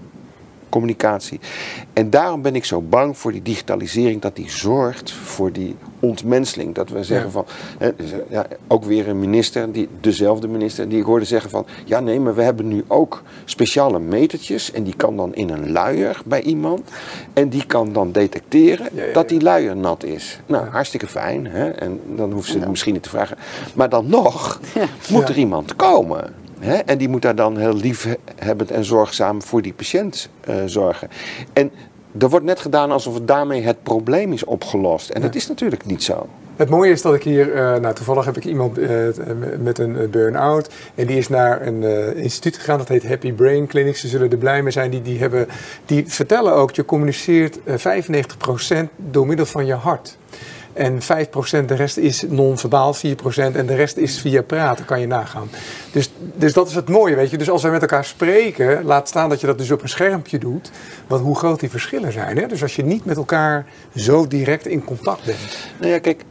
[0.70, 1.40] communicatie.
[1.94, 6.76] En daarom ben ik zo bang voor die digitalisering, dat die zorgt voor die ontmenseling.
[6.76, 7.46] Dat we zeggen van,
[7.78, 11.66] hè, dus, ja, ook weer een minister, die, dezelfde minister, die ik hoorde zeggen van,
[11.86, 15.72] ja nee, maar we hebben nu ook speciale metertjes en die kan dan in een
[15.72, 16.90] luier bij iemand
[17.34, 20.40] en die kan dan detecteren dat die luier nat is.
[20.46, 21.70] Nou, hartstikke fijn, hè?
[21.70, 23.38] en dan hoeft ze misschien niet te vragen.
[23.74, 24.60] Maar dan nog
[25.10, 26.34] moet er iemand komen.
[26.60, 26.76] Hè?
[26.76, 31.10] En die moet daar dan heel liefhebbend en zorgzaam voor die patiënt uh, zorgen.
[31.54, 31.72] En
[32.20, 35.10] er wordt net gedaan alsof het daarmee het probleem is opgelost.
[35.10, 36.28] En dat is natuurlijk niet zo.
[36.56, 38.88] Het mooie is dat ik hier, uh, nou toevallig heb ik iemand uh,
[39.60, 40.70] met een burn-out.
[40.96, 43.98] En die is naar een uh, instituut gegaan, dat heet Happy Brain Clinic.
[43.98, 44.92] Ze zullen er blij mee zijn.
[44.92, 45.48] Die, die, hebben,
[45.86, 47.64] die vertellen ook, je communiceert 95%
[48.96, 50.18] door middel van je hart.
[50.74, 53.00] En 5% de rest is non-verbaal, 4%
[53.36, 55.50] en de rest is via praten, kan je nagaan.
[55.92, 57.38] Dus, dus dat is het mooie, weet je.
[57.38, 60.38] Dus als wij met elkaar spreken, laat staan dat je dat dus op een schermpje
[60.38, 60.72] doet,
[61.08, 62.38] wat hoe groot die verschillen zijn.
[62.38, 62.48] Hè?
[62.48, 65.70] Dus als je niet met elkaar zo direct in contact bent.
[65.80, 66.24] Nou ja, kijk,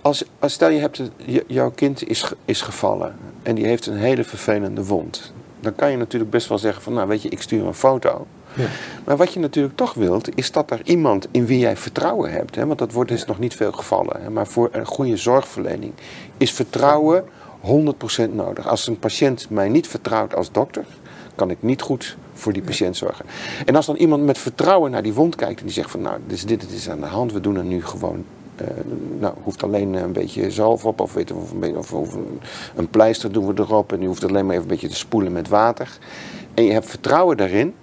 [0.00, 1.02] als, als stel je hebt,
[1.46, 5.32] jouw kind is, is gevallen en die heeft een hele vervelende wond.
[5.60, 8.26] Dan kan je natuurlijk best wel zeggen van, nou weet je, ik stuur een foto.
[8.54, 8.66] Ja.
[9.04, 12.54] Maar wat je natuurlijk toch wilt, is dat er iemand in wie jij vertrouwen hebt.
[12.54, 12.66] Hè?
[12.66, 14.22] Want dat wordt dus nog niet veel gevallen.
[14.22, 14.30] Hè?
[14.30, 15.92] Maar voor een goede zorgverlening
[16.36, 17.24] is vertrouwen
[17.60, 18.68] 100% nodig.
[18.68, 20.84] Als een patiënt mij niet vertrouwt als dokter,
[21.34, 23.24] kan ik niet goed voor die patiënt zorgen.
[23.66, 26.18] En als dan iemand met vertrouwen naar die wond kijkt en die zegt van nou,
[26.26, 28.24] dus dit, dit is aan de hand, we doen er nu gewoon
[28.60, 28.66] uh,
[29.18, 32.40] nou, hoeft alleen een beetje zalf op of, weet, of, een, of, of een,
[32.76, 35.32] een, pleister doen we erop en je hoeft alleen maar even een beetje te spoelen
[35.32, 35.98] met water.
[36.54, 37.74] En je hebt vertrouwen daarin,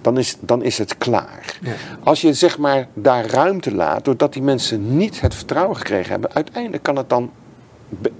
[0.00, 1.58] dan is, dan is het klaar.
[1.62, 1.72] Ja.
[2.02, 6.34] Als je zeg maar daar ruimte laat, doordat die mensen niet het vertrouwen gekregen hebben,
[6.34, 7.30] uiteindelijk kan het dan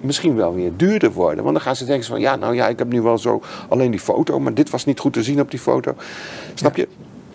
[0.01, 1.45] misschien wel weer duurder worden.
[1.45, 3.91] Want dan gaan ze denken van, ja, nou ja, ik heb nu wel zo alleen
[3.91, 5.95] die foto, maar dit was niet goed te zien op die foto.
[6.55, 6.89] Snap je?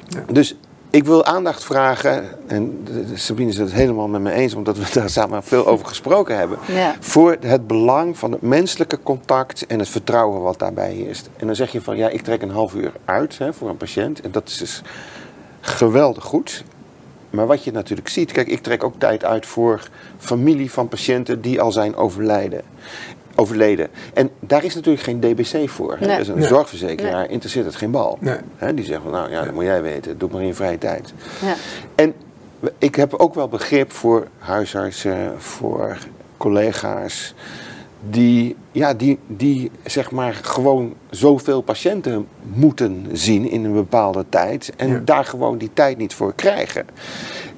[0.08, 0.24] Ja.
[0.32, 0.56] Dus
[0.96, 5.10] ik wil aandacht vragen, en Sabine is het helemaal met me eens, omdat we daar
[5.10, 6.96] samen veel over gesproken hebben, ja.
[7.00, 11.30] voor het belang van het menselijke contact en het vertrouwen wat daarbij heerst.
[11.38, 13.78] En dan zeg je van, ja, ik trek een half uur uit hè, voor een
[13.78, 14.82] patiënt, en dat is dus
[15.62, 16.64] geweldig goed.
[17.30, 21.42] Maar wat je natuurlijk ziet, kijk, ik trek ook tijd uit voor familie van patiënten
[21.42, 22.62] die al zijn overlijden.
[23.36, 23.88] Overleden.
[24.14, 25.98] En daar is natuurlijk geen DBC voor.
[26.00, 26.18] Nee.
[26.18, 26.48] Dus een Nee.
[26.48, 28.18] zorgverzekeraar interesseert het geen bal.
[28.20, 28.38] Nee.
[28.56, 30.18] Hè, die zegt van, nou ja, dat moet jij weten.
[30.18, 31.14] Doe maar in je vrije tijd.
[31.42, 31.54] Ja.
[31.96, 32.14] En
[32.78, 35.98] ik heb ook wel begrip voor huisartsen, voor
[36.38, 37.34] collega's.
[38.10, 44.74] Die, ja, die, die zeg maar gewoon zoveel patiënten moeten zien in een bepaalde tijd.
[44.78, 45.02] En Ja.
[45.06, 46.86] daar gewoon die tijd niet voor krijgen.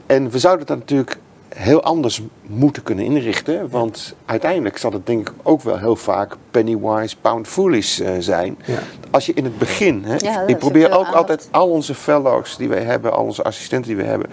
[0.05, 1.17] En we zouden dat natuurlijk
[1.57, 3.69] heel anders moeten kunnen inrichten.
[3.69, 8.11] Want uiteindelijk zal het denk ik ook wel heel vaak penny wise, pound foolish eh,
[8.19, 8.57] zijn.
[8.65, 8.79] Ja.
[9.11, 11.15] Als je in het begin, hè, Ja, ik probeer ook aandacht.
[11.15, 14.29] altijd al onze fellows die wij hebben, al onze assistenten die we hebben,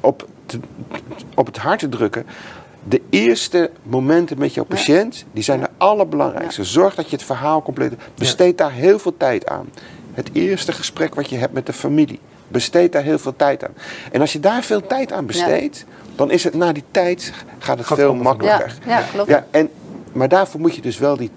[0.00, 0.60] op, te-
[1.34, 2.26] op het hart te drukken.
[2.88, 6.64] De eerste momenten met jouw patiënt, die zijn de allerbelangrijkste.
[6.64, 7.92] Zorg dat je het verhaal compleet...
[8.14, 9.68] Besteed daar heel veel tijd aan.
[10.12, 12.18] Het eerste gesprek wat je hebt met de familie.
[12.48, 13.74] Besteed daar heel veel tijd aan.
[14.12, 15.84] En als je daar veel tijd aan besteedt,
[16.16, 18.78] dan is het na die tijd gaat het Gaat veel makkelijker.
[18.86, 19.28] Ja, ja, klopt.
[19.28, 19.70] Ja, en,
[20.12, 21.30] maar daarvoor moet je dus wel die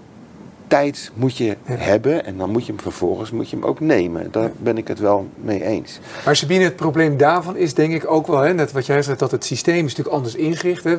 [0.70, 1.76] tijd moet je Ja.
[1.76, 2.26] hebben.
[2.26, 4.32] En dan moet je hem vervolgens moet je hem ook nemen.
[4.32, 6.00] Daar ben ik het wel mee eens.
[6.26, 9.20] Maar Sabine, het probleem daarvan is denk ik ook wel, hè, net wat jij zegt,
[9.20, 10.84] dat het systeem is natuurlijk anders ingericht.
[10.84, 10.96] Hè.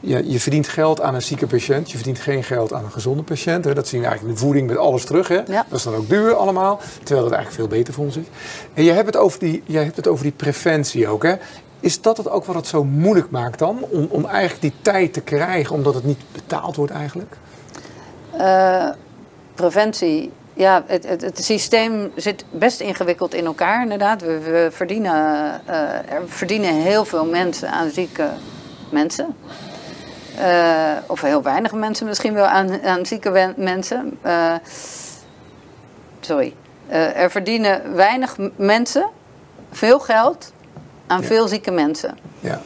[0.00, 3.22] Je, je verdient geld aan een zieke patiënt, je verdient geen geld aan een gezonde
[3.22, 3.64] patiënt.
[3.64, 3.74] Hè.
[3.74, 5.28] Dat zien we eigenlijk in de voeding met alles terug.
[5.28, 5.42] Hè.
[5.44, 8.26] Dat is dan ook duur allemaal, terwijl het eigenlijk veel beter voor ons is.
[8.74, 11.22] En je hebt het over die, jij hebt het over die preventie ook.
[11.22, 11.34] Hè.
[11.80, 13.78] Is dat het ook wat het zo moeilijk maakt dan?
[13.90, 17.36] Om, om eigenlijk die tijd te krijgen, omdat het niet betaald wordt eigenlijk?
[18.38, 18.88] Eh,
[19.62, 20.32] preventie.
[20.54, 24.20] Ja, het, het, het systeem zit best ingewikkeld in elkaar, inderdaad.
[24.20, 25.14] We, we verdienen,
[25.66, 25.76] eh,
[26.12, 28.28] er verdienen heel veel mensen aan zieke
[28.90, 29.36] mensen.
[30.38, 34.18] Eh, of heel weinig mensen misschien wel aan, aan zieke mensen.
[34.22, 34.54] Eh,
[36.20, 36.54] sorry.
[37.14, 39.08] Er verdienen weinig mensen
[39.70, 40.52] veel geld
[41.06, 41.26] aan Ja.
[41.26, 42.18] veel zieke mensen.
[42.40, 42.60] Ja.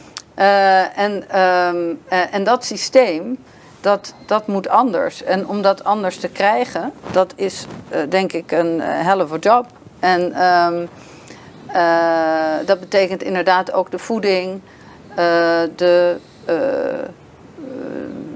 [0.95, 3.37] En, ehm, eh, en dat systeem,
[3.81, 5.23] dat, dat moet anders.
[5.23, 9.31] En om dat anders te krijgen, dat is eh, denk ik een eh, hell of
[9.39, 9.65] job.
[9.99, 10.85] En ehm,
[11.67, 14.61] eh, dat betekent inderdaad ook de voeding,
[15.75, 16.17] de,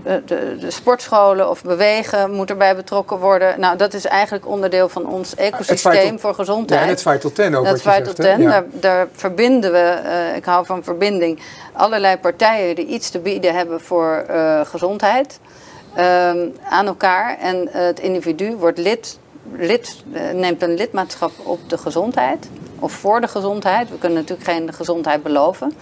[0.03, 3.59] de, de sportscholen of bewegen moet erbij betrokken worden.
[3.59, 6.81] Nou, dat is eigenlijk onderdeel van ons ecosysteem dat- voor Ja, gezondheid.
[6.81, 8.07] en het 5 tot 10 ook Dat 5 zegt.
[8.15, 8.35] tot hè?
[8.35, 8.49] 10, Ja.
[8.49, 11.39] daar, daar verbinden we, eh, ik hou van verbinding,
[11.73, 15.39] allerlei partijen die iets te bieden hebben voor eh, gezondheid
[15.95, 16.37] ehm,
[16.69, 17.37] aan elkaar.
[17.39, 19.19] En eh, het individu wordt lid,
[19.55, 23.89] lid eh, neemt een lidmaatschap op de gezondheid of voor de gezondheid.
[23.89, 25.73] We kunnen natuurlijk geen gezondheid beloven.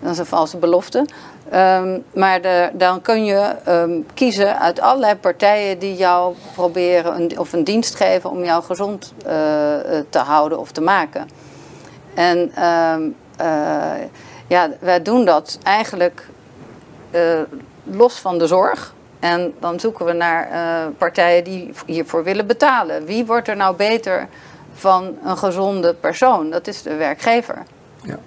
[0.00, 1.06] Dat is een valse belofte.
[1.50, 7.38] Ehm, maar de- dan kun je ehm, kiezen uit allerlei partijen die jou proberen een,
[7.38, 11.28] of een dienst geven om jou gezond eh, eh, te houden of te maken.
[12.14, 13.02] En ehm,
[13.36, 14.02] eh,
[14.46, 16.28] ja, wij doen dat eigenlijk
[17.84, 18.94] los van de zorg.
[19.20, 20.48] En dan zoeken we naar
[20.98, 23.04] partijen die hiervoor willen betalen.
[23.04, 24.28] Wie wordt er nou beter
[24.72, 26.50] van een gezonde persoon?
[26.50, 27.62] Dat is de werkgever.
[28.02, 28.18] Ja.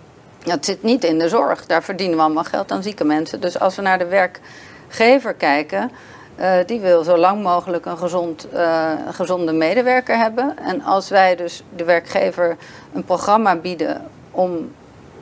[0.44, 1.66] Dat zit niet in de zorg.
[1.66, 3.42] Daar verdienen we allemaal geld aan zieke mensen.
[3.42, 5.92] Dus als we naar de werkgever kijken,
[6.36, 10.58] eh, die wil zo lang mogelijk een, gezond, eh, gezonde medewerker hebben.
[10.58, 12.58] En als wij dus de werkgever
[12.94, 14.72] een programma bieden om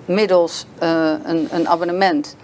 [0.06, 2.36] middels eh, een, een abonnement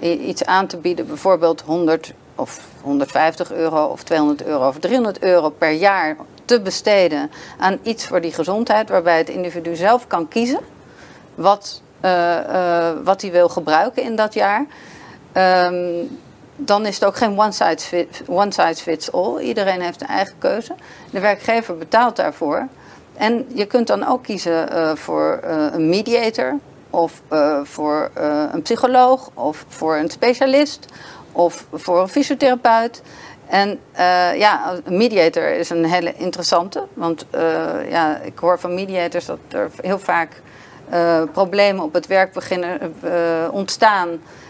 [0.00, 5.50] iets aan te bieden, bijvoorbeeld 100 of 150 euro of 200 euro of 300 euro
[5.50, 10.60] per jaar te besteden aan iets voor die gezondheid, waarbij het individu zelf kan kiezen
[11.38, 14.66] wat, eh, eh, wat hij wil gebruiken in dat jaar.
[15.32, 16.04] Ehm,
[16.56, 19.38] dan is het ook geen one size, one size fits all.
[19.38, 20.74] Iedereen heeft een eigen keuze.
[21.10, 22.66] De werkgever betaalt daarvoor.
[23.14, 26.58] En je kunt dan ook kiezen eh, voor een mediator,
[26.90, 27.22] of
[27.62, 28.10] voor
[28.52, 30.86] een psycholoog, of voor een specialist,
[31.32, 33.02] of voor een fysiotherapeut.
[33.46, 33.80] En
[34.36, 36.86] ja, een mediator is een hele interessante.
[36.94, 37.26] Want
[37.88, 40.42] ja, ik hoor van mediators dat er heel vaak
[40.90, 43.12] eh, problemen op het werk beginnen eh,
[43.50, 44.08] ontstaan.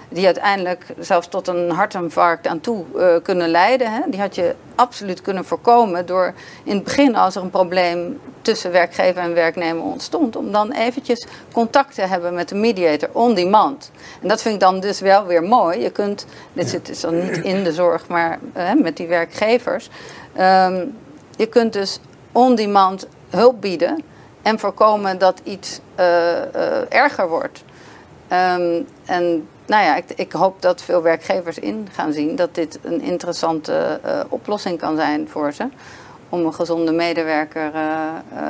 [0.08, 3.92] Die uiteindelijk zelfs tot een hartinfarct aan toe eh, kunnen leiden.
[3.92, 4.00] Hè.
[4.06, 8.72] Die had je absoluut kunnen voorkomen door in het begin, als er een probleem tussen
[8.72, 13.90] werkgever en werknemer ontstond, om dan eventjes contact te hebben met de mediator on demand.
[14.22, 15.80] En dat vind ik dan dus wel weer mooi.
[15.80, 18.38] Je kunt, dit zit dus dan niet in de zorg, maar
[18.76, 19.90] met die werkgevers.
[20.34, 20.84] Ehm,
[21.36, 22.00] je kunt dus
[22.32, 24.04] on demand hulp bieden
[24.48, 27.64] en voorkomen dat iets eh, eh, erger wordt.
[28.28, 32.78] Ehm, en nou ja, ik, ik, hoop dat veel werkgevers in gaan zien dat dit
[32.82, 35.68] een interessante uh, oplossing kan zijn voor ze.
[36.28, 37.82] Om een gezonde medewerker uh,
[38.34, 38.40] uh,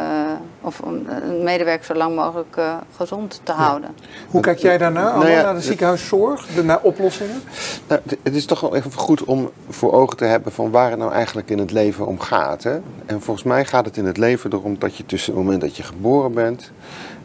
[0.60, 3.90] of om een medewerker zo lang mogelijk uh, gezond te houden.
[4.28, 5.16] Hoe kijk jij daarna?
[5.16, 7.42] Nou ja, naar de ziekenhuiszorg, naar oplossingen?
[7.88, 10.98] Nou, het is toch wel even goed om voor ogen te hebben van waar het
[10.98, 12.62] nou eigenlijk in het leven om gaat.
[12.62, 12.78] Hè?
[13.06, 15.76] En volgens mij gaat het in het leven erom dat je tussen het moment dat
[15.76, 16.70] je geboren bent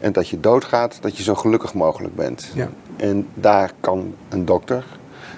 [0.00, 2.50] en dat je doodgaat, dat je zo gelukkig mogelijk bent.
[2.54, 2.68] Ja.
[2.96, 4.84] En daar kan een dokter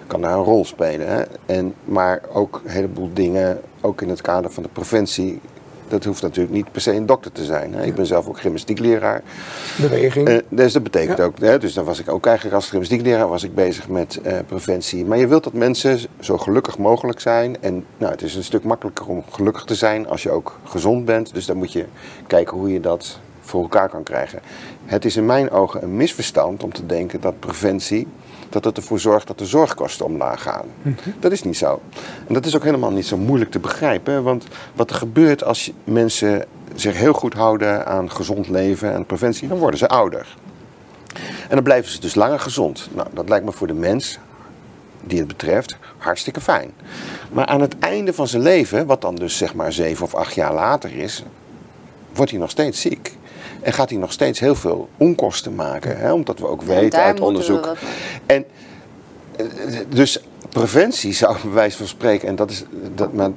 [0.06, 1.08] kan daar een rol spelen.
[1.08, 1.22] Hè?
[1.46, 5.40] En, maar ook een heleboel dingen, ook in het kader van de preventie,
[5.88, 7.74] dat hoeft natuurlijk niet per se een dokter te zijn.
[7.74, 7.84] Hè?
[7.84, 9.22] Ik ben zelf ook gymnastiekleraar.
[9.80, 10.28] Beweging.
[10.28, 11.58] Uh, dus dat betekent ook, hè?
[11.58, 15.04] dus dan was ik ook eigenlijk als gymnastiekleraar was ik bezig met uh, preventie.
[15.04, 17.62] Maar je wilt dat mensen zo gelukkig mogelijk zijn.
[17.62, 21.04] En nou, het is een stuk makkelijker om gelukkig te zijn als je ook gezond
[21.04, 21.34] bent.
[21.34, 21.84] Dus dan moet je
[22.26, 24.40] kijken hoe je dat voor elkaar kan krijgen.
[24.84, 28.06] Het is in mijn ogen een misverstand om te denken dat preventie
[28.48, 30.66] dat het ervoor zorgt dat de zorgkosten omlaag gaan.
[30.82, 30.94] Mhm.
[31.20, 31.80] Dat is niet zo.
[32.26, 34.22] En dat is ook helemaal niet zo moeilijk te begrijpen.
[34.22, 36.44] Want wat er gebeurt als mensen
[36.74, 40.36] zich heel goed houden aan gezond leven en preventie, dan worden ze ouder.
[41.48, 42.88] En dan blijven ze dus langer gezond.
[42.94, 44.18] Nou, dat lijkt me voor de mens
[45.04, 46.72] die het betreft hartstikke fijn.
[47.32, 50.34] Maar aan het einde van zijn leven, wat dan dus zeg maar zeven of acht
[50.34, 51.24] jaar later is,
[52.14, 53.15] wordt hij nog steeds ziek.
[53.66, 55.98] En gaat hij nog steeds heel veel onkosten maken.
[55.98, 56.12] Hè?
[56.12, 57.76] Omdat we ook weten uit onderzoek.
[58.26, 58.44] En
[59.36, 59.46] eh,
[59.88, 62.64] dus preventie zou bij wijze van spreken, en dat is,
[62.94, 63.30] dat, maar,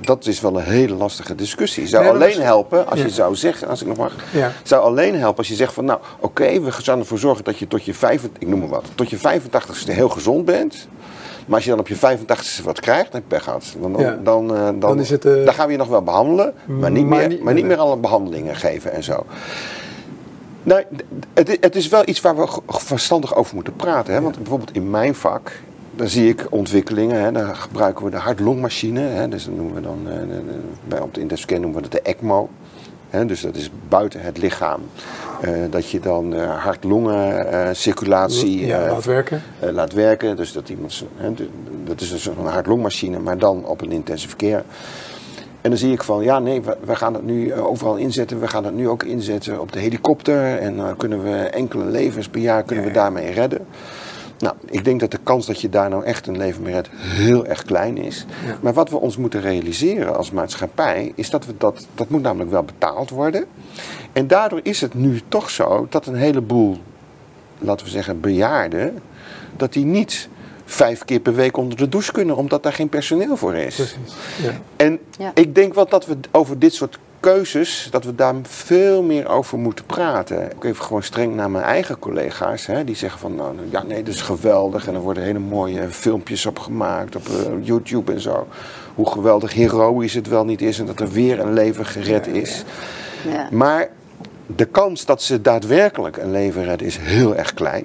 [0.00, 1.86] dat is wel een hele lastige discussie.
[1.86, 4.52] Zou alleen helpen als je zou zeggen, als ik nog mag, ja.
[4.62, 7.66] zou alleen helpen als je zegt van nou oké, we gaan ervoor zorgen dat je
[7.66, 10.88] tot je, vijf, ik noem maar wat, tot je 85ste heel gezond bent.
[11.46, 13.74] Maar als je dan op je 85ste wat krijgt, dan pech gehad.
[13.80, 16.54] Dan, dan, dan, uh, dan, is het, uh, dan gaan we je nog wel behandelen,
[16.64, 19.26] maar niet, maar meer, niet, maar niet meer alle behandelingen geven en zo.
[20.62, 20.82] Nou,
[21.34, 24.14] het, het, is wel iets waar we verstandig over moeten praten.
[24.14, 24.20] Hè?
[24.20, 25.52] Want bijvoorbeeld in mijn vak,
[25.94, 27.20] dan zie ik ontwikkelingen.
[27.20, 27.32] Hè?
[27.32, 29.28] Daar gebruiken we de hart-longmachine.
[29.28, 30.14] Dus dat noemen we dan, uh,
[30.84, 32.48] bij, op de intensive noemen we dat de ECMO.
[33.24, 34.80] Dus dat is buiten het lichaam.
[35.44, 39.42] Uh, dat je dan uh, hart-longen uh, circulatie ja, laat werken.
[39.60, 40.36] laat werken.
[40.36, 41.04] Dus dat iemand,
[41.84, 44.62] dat is dus een hart-longmachine, maar dan op een intensive care.
[45.60, 48.40] En dan zie ik van, ja nee, we, we gaan het nu overal inzetten.
[48.40, 50.58] We gaan het nu ook inzetten op de helikopter.
[50.58, 53.66] En dan kunnen we enkele levens per jaar kunnen we daarmee redden.
[54.38, 56.88] Nou, ik denk dat de kans dat je daar nou echt een leven mee redt
[56.92, 58.26] heel erg klein is.
[58.60, 62.50] Maar wat we ons moeten realiseren als maatschappij, is dat we dat, dat moet namelijk
[62.50, 63.44] wel betaald worden.
[64.12, 66.78] En daardoor is het nu toch zo dat een heleboel,
[67.58, 68.98] laten we zeggen, bejaarden,
[69.56, 70.28] dat die niet
[70.64, 73.74] vijf keer per week onder de douche kunnen, omdat daar geen personeel voor is.
[73.74, 74.14] Precies.
[74.42, 74.52] Ja.
[74.76, 74.98] En
[75.34, 76.98] ik denk wel dat we over dit soort
[77.32, 80.50] keuzes, dat we daar veel meer over moeten praten.
[80.50, 84.02] Ik even gewoon streng naar mijn eigen collega's, hè, die zeggen van, nou ja, nee,
[84.02, 84.86] dat is geweldig.
[84.86, 87.34] En er worden hele mooie filmpjes op gemaakt op uh,
[87.66, 88.46] YouTube en zo.
[88.94, 92.64] Hoe geweldig heroïs het wel niet is en dat er weer een leven gered is.
[93.28, 93.48] Ja.
[93.50, 93.88] Maar
[94.46, 97.84] de kans dat ze daadwerkelijk een leven redden is heel erg klein.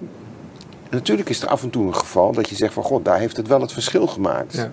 [0.90, 3.20] En natuurlijk is er af en toe een geval dat je zegt van, god, daar
[3.20, 4.54] heeft het wel het verschil gemaakt.
[4.54, 4.72] Ja.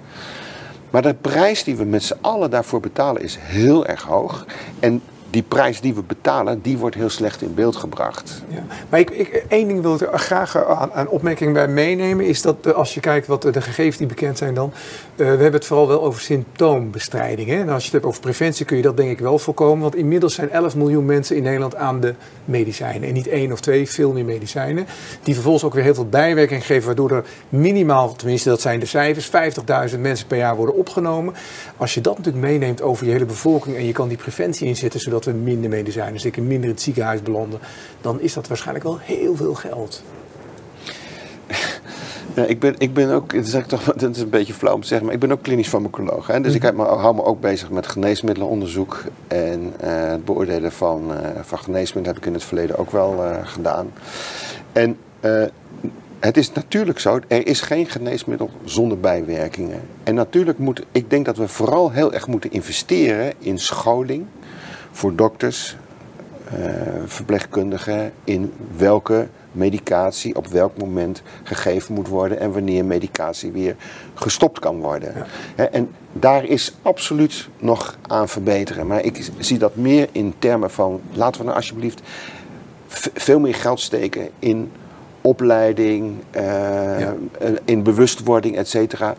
[0.90, 4.46] Maar de prijs die we met z'n allen daarvoor betalen is heel erg hoog.
[4.80, 8.42] En die prijs die we betalen, die wordt heel slecht in beeld gebracht.
[8.48, 12.42] Ja, maar ik, ik, één ding wil ik er graag aan, opmerking bij meenemen, is
[12.42, 15.52] dat eh, als je kijkt wat de gegevens die bekend zijn dan, uh, we hebben
[15.52, 17.48] het vooral wel over symptoombestrijding.
[17.48, 17.60] Hè?
[17.60, 19.96] En als je het hebt over preventie kun je dat denk ik wel voorkomen, want
[19.96, 22.14] inmiddels zijn 11 miljoen mensen in Nederland aan de
[22.44, 23.08] medicijnen.
[23.08, 24.86] En niet één of twee, veel meer medicijnen,
[25.22, 28.86] die vervolgens ook weer heel veel bijwerking geven, waardoor er minimaal, tenminste dat zijn de
[28.86, 29.30] cijfers,
[29.92, 31.34] 50.000 mensen per jaar worden opgenomen.
[31.76, 35.00] Als je dat natuurlijk meeneemt over je hele bevolking en je kan die preventie inzetten,
[35.00, 37.60] zodat dat we minder medicijnen, zeker minder in het ziekenhuis belanden,
[38.00, 40.02] dan is dat waarschijnlijk wel heel veel geld.
[42.34, 44.80] Ja, ik, ben, ik ben ook, het is, toch, het is een beetje flauw om
[44.80, 46.26] te zeggen, maar ik ben ook klinisch farmacoloog.
[46.26, 46.40] Hè?
[46.40, 49.04] Dus ik heb me, hou me ook bezig met geneesmiddelenonderzoek.
[49.28, 53.24] En uh, het beoordelen van, uh, van geneesmiddelen heb ik in het verleden ook wel
[53.24, 53.92] uh, gedaan.
[54.72, 54.96] En
[56.18, 59.80] het is natuurlijk zo, er is geen geneesmiddel zonder bijwerkingen.
[60.02, 64.26] En natuurlijk moet, ik denk dat we vooral heel erg moeten investeren in scholing
[64.98, 65.76] voor dokters,
[66.58, 66.70] uh,
[67.06, 73.76] verpleegkundigen in welke medicatie op welk moment gegeven moet worden en wanneer medicatie weer
[74.14, 75.26] gestopt kan worden.
[75.56, 78.86] en daar is absoluut nog aan verbeteren.
[78.86, 82.00] Maar ik zie dat meer in termen van laten we nou alsjeblieft
[83.14, 84.70] veel meer geld steken in
[85.20, 87.08] opleiding, uh,
[87.64, 89.14] in bewustwording, et cetera.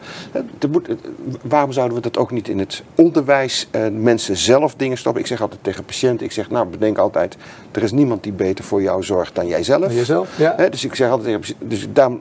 [1.41, 5.21] Waarom zouden we dat ook niet in het onderwijs, uh, mensen zelf dingen stoppen?
[5.21, 7.37] Ik zeg altijd tegen patiënten, ik zeg nou bedenk altijd,
[7.71, 9.93] er is niemand die beter voor jou zorgt dan jijzelf.
[9.93, 10.69] Jezelf, ja.
[10.69, 12.19] dus ik zeg altijd tegen dus daarom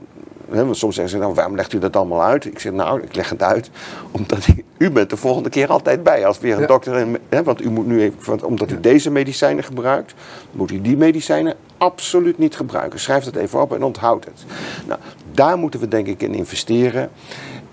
[0.51, 2.44] Hè, want soms zeggen ze, nou, waarom legt u dat allemaal uit?
[2.44, 3.70] Ik zeg, nou, ik leg het uit
[4.11, 6.66] omdat ik, u bent de volgende keer altijd bij als weer een Ja.
[6.66, 7.07] dokter.
[7.28, 10.14] En, want u moet nu even, want omdat u deze medicijnen gebruikt,
[10.53, 13.01] moet u die medicijnen absoluut niet gebruiken.
[13.01, 14.44] Schrijf dat even op en onthoud het.
[14.86, 15.01] Nou,
[15.32, 17.11] daar moeten we denk ik in investeren.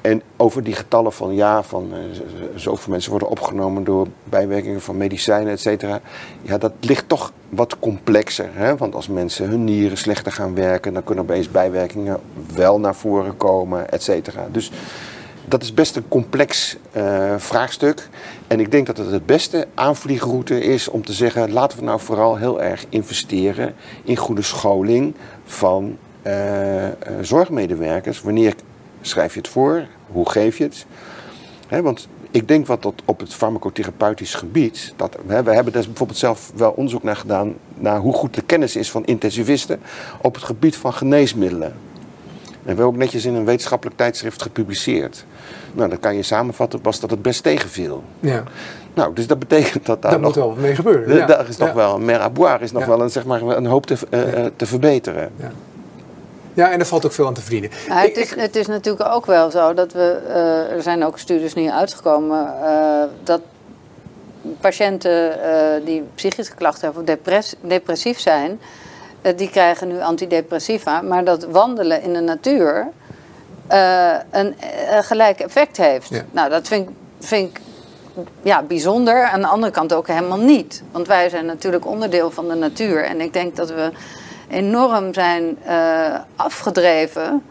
[0.05, 1.99] En over die getallen van ja, van eh,
[2.55, 5.99] zoveel mensen worden opgenomen door bijwerkingen van medicijnen, et cetera.
[6.41, 8.49] Ja, dat ligt toch wat complexer.
[8.53, 8.77] Hè?
[8.77, 12.19] Want als mensen hun nieren slechter gaan werken, dan kunnen opeens bijwerkingen
[12.55, 14.47] wel naar voren komen, et cetera.
[14.51, 14.71] Dus
[15.45, 18.09] dat is best een complex eh, vraagstuk.
[18.47, 21.99] En ik denk dat het het beste aanvliegroute is om te zeggen: laten we nou
[21.99, 26.87] vooral heel erg investeren in goede scholing van eh,
[27.21, 28.21] zorgmedewerkers.
[28.21, 28.53] Wanneer
[29.07, 29.85] schrijf je het voor?
[30.11, 30.85] Hoe geef je het?
[31.83, 36.51] Want ik denk wat dat op het farmacotherapeutisch gebied, dat, we hebben daar bijvoorbeeld zelf
[36.55, 39.79] wel onderzoek naar gedaan, naar hoe goed de kennis is van intensivisten
[40.21, 41.67] op het gebied van geneesmiddelen.
[41.67, 45.25] En we hebben ook netjes in een wetenschappelijk tijdschrift gepubliceerd.
[45.73, 48.03] Nou, dan kan je samenvatten, was dat het best tegenviel.
[48.19, 48.43] Ja,
[48.93, 51.15] Nou, dus dat betekent dat daar daar nog, moet wel wat mee gebeuren.
[51.17, 51.25] ja.
[51.25, 51.75] daar is nog Ja.
[51.75, 52.87] wel, mer à boire is nog Ja.
[52.87, 55.31] wel een, zeg maar, een hoop te, eh, eh, te verbeteren.
[55.37, 55.51] Ja,
[56.55, 57.69] en er valt ook veel aan te verdienen.
[57.89, 61.53] Het, is, het is natuurlijk ook wel zo dat we, eh, er zijn ook studies
[61.53, 63.41] nu uitgekomen, eh, dat
[64.59, 68.59] patiënten eh, die psychische klachten hebben of depress- depressief zijn,
[69.35, 72.87] die krijgen nu antidepressiva, maar dat wandelen in de natuur
[74.31, 74.55] een
[75.01, 76.09] gelijk effect heeft.
[76.09, 76.25] Ja.
[76.31, 77.61] Nou, dat vind ik, vind ik
[78.41, 79.23] ja, bijzonder.
[79.23, 80.83] Aan de andere kant ook helemaal niet.
[80.91, 83.03] Want wij zijn natuurlijk onderdeel van de natuur.
[83.03, 83.91] En ik denk dat we
[84.49, 87.43] enorm zijn eh, afgedreven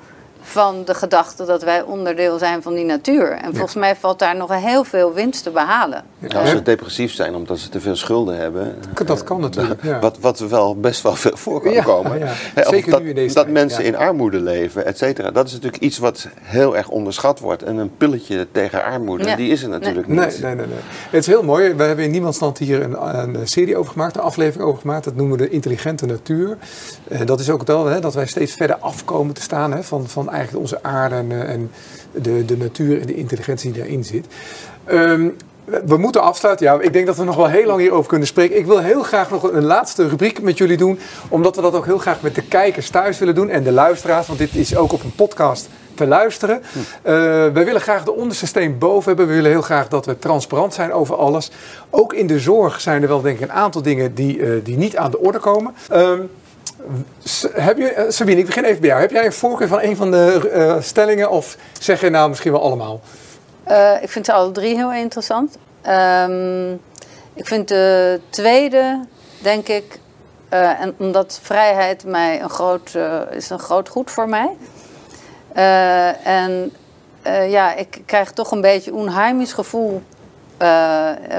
[0.47, 3.31] van de gedachte dat wij onderdeel zijn van die natuur.
[3.33, 6.05] En volgens mij valt daar nog heel veel winst te behalen.
[6.19, 8.75] Ja, als ze depressief zijn omdat ze te veel schulden hebben.
[9.05, 9.99] Dat kan natuurlijk, ja.
[10.01, 12.19] Wat, wat wel best wel veel voor kan Ja, komen.
[12.19, 12.27] ja.
[12.29, 13.89] Hè, of Zeker dat, nu in deze dat tijd, mensen ja.
[13.89, 15.31] in armoede leven, et cetera.
[15.31, 17.63] Dat is natuurlijk iets wat heel erg onderschat wordt.
[17.63, 19.37] En een pilletje tegen armoede, Ja.
[19.37, 20.43] die is er natuurlijk Nee, niet.
[20.43, 20.77] nee, nee, nee.
[21.11, 21.75] Het is heel mooi.
[21.75, 25.05] We hebben in Niemandsland hier een, een serie over gemaakt, een aflevering over gemaakt.
[25.05, 26.57] Dat noemen we de intelligente natuur.
[27.09, 30.09] Eh, dat is ook wel hè, dat wij steeds verder afkomen te staan hè, van,
[30.09, 31.71] van eigenlijk onze aarde en, eh, en
[32.13, 34.27] de, de natuur en de intelligentie die daarin zit.
[34.85, 35.29] Ehm,
[35.65, 36.67] we- we moeten afsluiten.
[36.67, 38.59] Ja, ik denk dat we nog wel heel lang hierover kunnen spreken.
[38.59, 40.99] Ik wil heel graag nog een laatste rubriek met jullie doen.
[41.29, 43.49] Omdat we dat ook heel graag met de kijkers thuis willen doen.
[43.49, 44.27] En de luisteraars.
[44.27, 46.63] Want dit is ook op een podcast te luisteren.
[47.03, 47.13] Eh,
[47.53, 49.27] wij willen graag de onderste steen boven hebben.
[49.27, 51.51] We willen heel graag dat we transparant zijn over alles.
[51.91, 54.77] Ook in de zorg zijn er wel denk ik een aantal dingen die, eh, die
[54.77, 55.75] niet aan de orde komen.
[55.89, 56.19] Ehm,
[57.53, 59.01] Heb je, eh, Sabine, ik begin even bij jou.
[59.01, 62.53] Heb jij een voorkeur van een van de eh, stellingen of zeg je nou misschien
[62.53, 63.01] wel allemaal?
[63.65, 65.59] Eh, ik vind ze alle drie heel interessant.
[65.83, 66.73] Ehm,
[67.35, 69.05] ik vind de tweede,
[69.39, 69.99] denk ik,
[70.49, 72.97] en omdat vrijheid mij een groot,
[73.31, 74.57] is een groot goed voor mij.
[76.23, 76.73] En
[77.49, 80.03] ja, ik krijg toch een beetje een onheimisch gevoel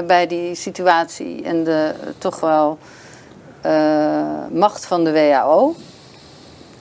[0.06, 2.78] bij die situatie en de toch wel
[4.52, 5.74] macht van de WHO.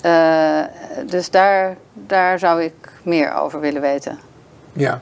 [0.02, 0.60] Eh,
[1.06, 2.74] dus daar, daar zou ik
[3.04, 4.20] meer over willen weten.
[4.74, 5.02] Ja.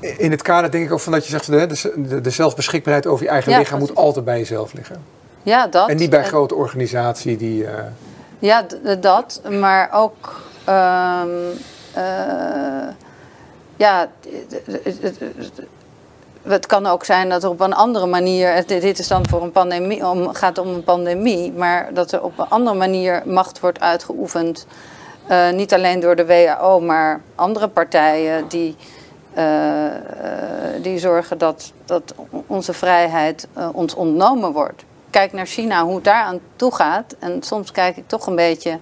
[0.00, 3.24] In het kader denk ik ook van dat je zegt de, de, de zelfbeschikbaarheid over
[3.24, 5.02] je eigen Ja, lichaam moet altijd bij jezelf liggen.
[5.42, 5.88] Ja, dat.
[5.88, 7.66] En niet bij een grote organisatie die.
[7.66, 7.84] eh,
[8.38, 8.66] Ja,
[9.00, 10.42] dat, maar ook.
[10.64, 11.28] ehm,
[11.94, 12.88] eh,
[13.76, 14.08] ja,
[16.48, 18.66] het kan ook zijn dat er op een andere manier.
[18.66, 22.38] Dit is dan voor een pandemie, om, gaat om een pandemie, maar dat er op
[22.38, 24.66] een andere manier macht wordt uitgeoefend.
[25.26, 28.76] eh, niet alleen door de WHO, maar andere partijen die,
[29.34, 29.92] eh, eh,
[30.82, 32.14] die zorgen dat, dat
[32.46, 34.84] onze vrijheid ons ontnomen wordt.
[35.10, 37.16] Kijk naar China, hoe het daar aan toe gaat.
[37.18, 38.78] En soms kijk ik toch een beetje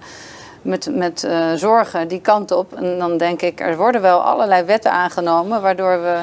[0.61, 2.73] met, met zorgen die kant op.
[2.73, 5.61] En dan denk ik, er worden wel allerlei wetten aangenomen...
[5.61, 6.19] waardoor we,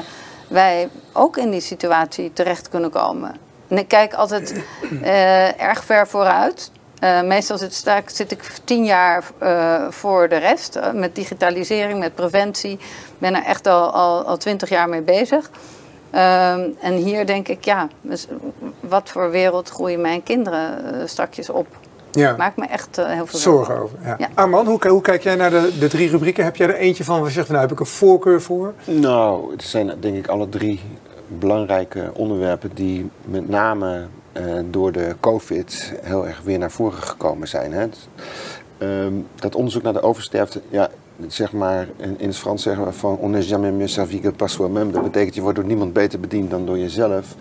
[0.51, 3.35] wij ook in die situatie terecht kunnen komen.
[3.67, 4.63] En ik kijk altijd
[5.01, 6.71] eh, erg ver vooruit.
[6.99, 10.79] Eh, meestal zit, zit ik tien jaar eh, voor de rest.
[10.93, 12.71] met digitalisering, met preventie.
[12.71, 12.79] Ik
[13.17, 15.49] ben er echt al, al, al twintig jaar mee bezig.
[16.09, 18.27] Ehm, en hier denk ik, ja, dus
[18.79, 21.67] wat voor wereld groeien mijn kinderen strakjes op?
[22.11, 23.97] Ja, Maakt me echt eh, heel veel zorgen over.
[24.03, 24.15] Ja.
[24.17, 24.29] Ja.
[24.33, 26.43] Arman, hoe, hoe kijk jij naar de, de drie rubrieken?
[26.43, 28.73] Heb jij er eentje van waar je zegt, nou heb ik een voorkeur voor?
[28.85, 30.79] Nou, het zijn denk ik alle drie
[31.27, 37.47] belangrijke onderwerpen die met name eh, door de COVID heel erg weer naar voren gekomen
[37.47, 37.73] zijn.
[37.73, 37.87] Hè.
[38.77, 40.89] Ehm, dat onderzoek naar de oversterfte, ja,
[41.27, 44.31] zeg maar, in, in het Frans zeggen we van on n'est jamais mieux servi que
[44.31, 44.91] par soi-même.
[44.91, 47.35] Dat betekent je wordt door niemand beter bediend dan door jezelf.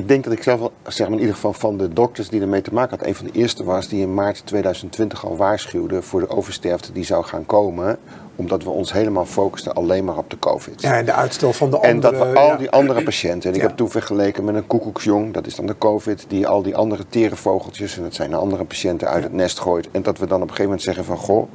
[0.00, 2.40] Ik denk dat ik zelf wel, zeg maar in ieder geval van de dokters die
[2.40, 6.02] ermee te maken had, een van de eerste was die in maart 2020 al waarschuwde
[6.02, 7.98] voor de oversterfte die zou gaan komen
[8.36, 10.82] omdat we ons helemaal focusten alleen maar op de COVID.
[10.82, 11.92] Ja, en de uitstel van de andere...
[11.92, 12.56] En dat we al ja.
[12.56, 13.48] die andere patiënten...
[13.48, 13.66] En ik Ja.
[13.66, 16.24] heb toen vergeleken met een koekoeksjong, dat is dan de COVID...
[16.28, 19.58] die al die andere tere vogeltjes, en dat zijn de andere patiënten, uit het nest
[19.58, 19.88] gooit.
[19.90, 21.16] En dat we dan op een gegeven moment zeggen van...
[21.16, 21.48] Goh,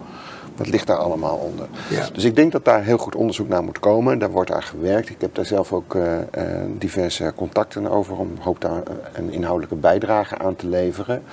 [0.56, 1.68] wat ligt daar allemaal onder?
[1.90, 2.10] Ja.
[2.14, 4.20] Dus ik denk dat daar heel goed onderzoek naar moet komen.
[4.20, 5.10] Daar wordt aan gewerkt.
[5.10, 8.18] Ik heb daar zelf ook eh, eh, diverse contacten over...
[8.18, 11.24] om hoop daar eh, een inhoudelijke bijdrage aan te leveren.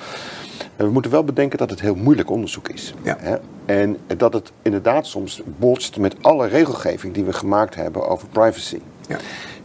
[0.76, 2.94] En we moeten wel bedenken dat het heel moeilijk onderzoek is.
[3.02, 3.16] Ja.
[3.20, 3.36] Hè?
[3.64, 8.80] En dat het inderdaad soms botst met alle regelgeving die we gemaakt hebben over privacy.
[9.08, 9.16] Ja.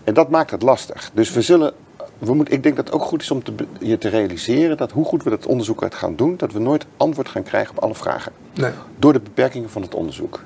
[0.03, 1.11] En dat maakt het lastig.
[1.13, 1.73] Dus we zullen.
[2.17, 5.05] We ik denk dat het ook goed is om te, je te realiseren dat hoe
[5.05, 7.95] goed we dat onderzoek uit gaan doen, dat we nooit antwoord gaan krijgen op alle
[7.95, 8.31] vragen.
[8.53, 8.71] Nee.
[8.99, 10.43] Door de beperkingen van het onderzoek.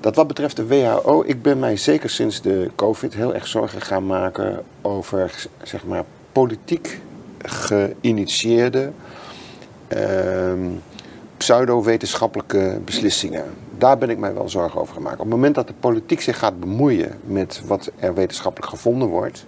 [0.00, 3.80] Dat wat betreft de WHO, ik ben mij zeker sinds de COVID heel erg zorgen
[3.80, 7.00] gaan maken over zeg maar, politiek
[7.42, 8.90] geïnitieerde
[9.88, 10.70] ehm,
[11.36, 13.44] pseudo-wetenschappelijke beslissingen.
[13.78, 15.14] Daar ben ik mij wel zorgen over gemaakt.
[15.14, 19.46] Op het moment dat de politiek zich gaat bemoeien met wat er wetenschappelijk gevonden wordt,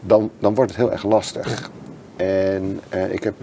[0.00, 1.70] dan, dan wordt het heel erg lastig.
[2.16, 3.34] En eh, ik heb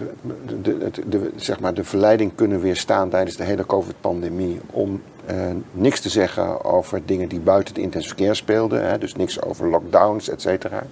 [0.62, 5.36] de, de, zeg maar de verleiding kunnen weerstaan tijdens de hele COVID-pandemie om eh,
[5.72, 8.88] niks te zeggen over dingen die buiten het intensive care speelden.
[8.88, 10.82] Hè, dus niks over lockdowns, et cetera.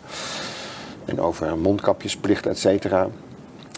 [1.05, 3.09] En over mondkapjesplicht, et cetera.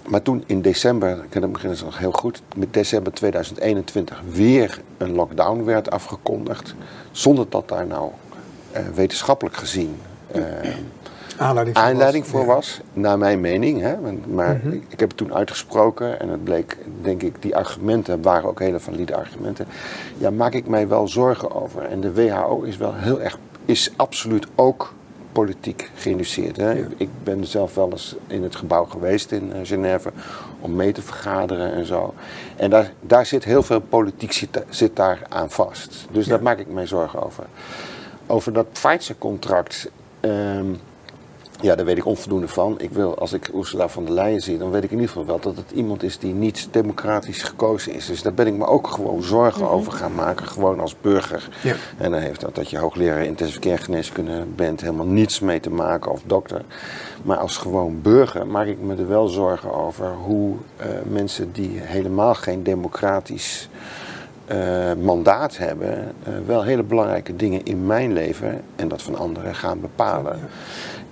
[0.09, 4.81] Maar toen in december, ik kan het beginnen nog heel goed, met december 2021 weer
[4.97, 6.75] een lockdown werd afgekondigd.
[7.11, 8.11] Zonder dat daar nou
[8.71, 9.97] eh, wetenschappelijk gezien
[10.33, 10.43] eh,
[11.39, 12.33] Aanleiding voor aanleiding was.
[12.33, 13.81] voor was, naar mijn mening.
[13.81, 13.95] Hè?
[14.27, 14.73] Maar Mhm.
[14.73, 18.59] ik, ik heb het toen uitgesproken en het bleek, denk ik, die argumenten waren ook
[18.61, 19.67] hele valide argumenten.
[20.19, 21.83] Ja, maak ik mij wel zorgen over.
[21.83, 24.95] En de WHO is wel heel erg, is absoluut ook
[25.33, 26.57] politiek geïnduceerd.
[26.57, 26.71] Hè?
[26.71, 26.85] Ja.
[26.97, 30.11] Ik, ben zelf wel eens in het gebouw geweest in eh, Genève
[30.61, 32.15] om mee te vergaderen en zo.
[32.57, 36.07] En daar, daar zit heel veel politiek zit, zit daar aan vast.
[36.11, 36.31] Dus Ja.
[36.31, 37.45] daar maak ik mij zorgen over.
[38.27, 39.91] Over dat Pfizer-contract.
[40.21, 40.67] ehm,
[41.61, 42.75] ja, daar weet ik onvoldoende van.
[42.79, 45.27] Ik wil, als ik Ursula von der Leyen zie, dan weet ik in ieder geval
[45.27, 48.07] wel dat het iemand is die niet democratisch gekozen is.
[48.07, 51.49] Dus daar ben ik me ook gewoon zorgen over gaan maken, gewoon als burger.
[51.63, 51.75] Ja.
[51.99, 55.71] En dan heeft dat, dat je hoogleraar intensive care geneeskunde bent helemaal niets mee te
[55.71, 56.63] maken of dokter.
[57.23, 61.79] Maar als gewoon burger maak ik me er wel zorgen over hoe eh, mensen die
[61.81, 63.69] helemaal geen democratisch
[64.47, 69.55] eh, mandaat hebben, eh, wel hele belangrijke dingen in mijn leven en dat van anderen
[69.55, 70.41] gaan bepalen.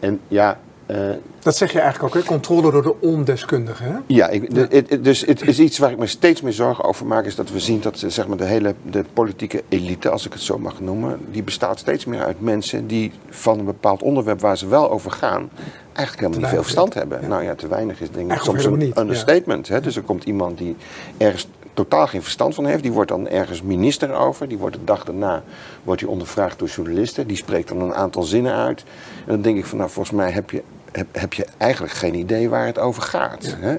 [0.00, 0.96] En ja, eh,
[1.42, 2.28] Dat zeg je eigenlijk ook, hè?
[2.28, 3.86] controle door de ondeskundigen.
[3.86, 3.98] Hè?
[4.06, 6.84] ja, ik, de- het- het- dus het is iets waar ik me steeds meer zorgen
[6.84, 10.26] over maak, is dat we zien dat zeg maar, de hele de politieke elite, als
[10.26, 14.02] ik het zo mag noemen, die bestaat steeds meer uit mensen die van een bepaald
[14.02, 15.48] onderwerp waar ze wel over gaan,
[15.92, 17.20] eigenlijk helemaal niet veel verstand hebben.
[17.20, 17.26] ja.
[17.28, 19.00] Nou ja, te weinig is denk ik soms een ja.
[19.00, 19.68] understatement.
[19.68, 19.80] Hè?
[19.80, 20.76] Dus er komt iemand die
[21.16, 24.84] ergens totaal geen verstand van heeft, die wordt dan ergens minister over, die wordt de
[24.84, 25.42] dag daarna
[25.82, 28.84] wordt hij ondervraagd door journalisten, die spreekt dan een aantal zinnen uit.
[29.18, 30.62] En dan denk ik van, nou volgens mij heb je
[30.92, 33.56] heb, heb je eigenlijk geen idee waar het over gaat.
[33.58, 33.76] Hè?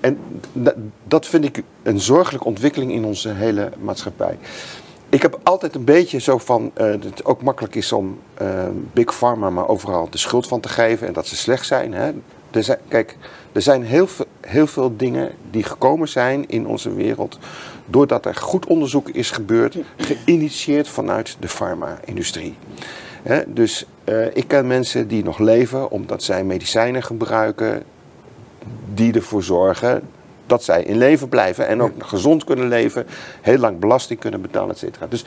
[0.00, 0.18] En
[0.52, 0.74] da-
[1.04, 4.38] dat vind ik een zorgelijke ontwikkeling in onze hele maatschappij.
[5.08, 8.66] Ik heb altijd een beetje zo van eh, dat het ook makkelijk is om eh,
[8.92, 11.94] Big Pharma maar overal de schuld van te geven en dat ze slecht zijn.
[11.94, 12.10] Hè?
[12.50, 13.16] Zijn kijk,
[13.58, 17.38] er zijn heel veel, heel veel dingen die gekomen zijn in onze wereld
[17.86, 22.54] doordat er goed onderzoek is gebeurd, geïnitieerd vanuit de farma-industrie.
[23.46, 27.82] Dus eh, ik ken mensen die nog leven omdat zij medicijnen gebruiken
[28.94, 30.02] die ervoor zorgen
[30.46, 33.06] dat zij in leven blijven en ook gezond kunnen leven,
[33.40, 35.06] heel lang belasting kunnen betalen, et cetera.
[35.06, 35.24] Dus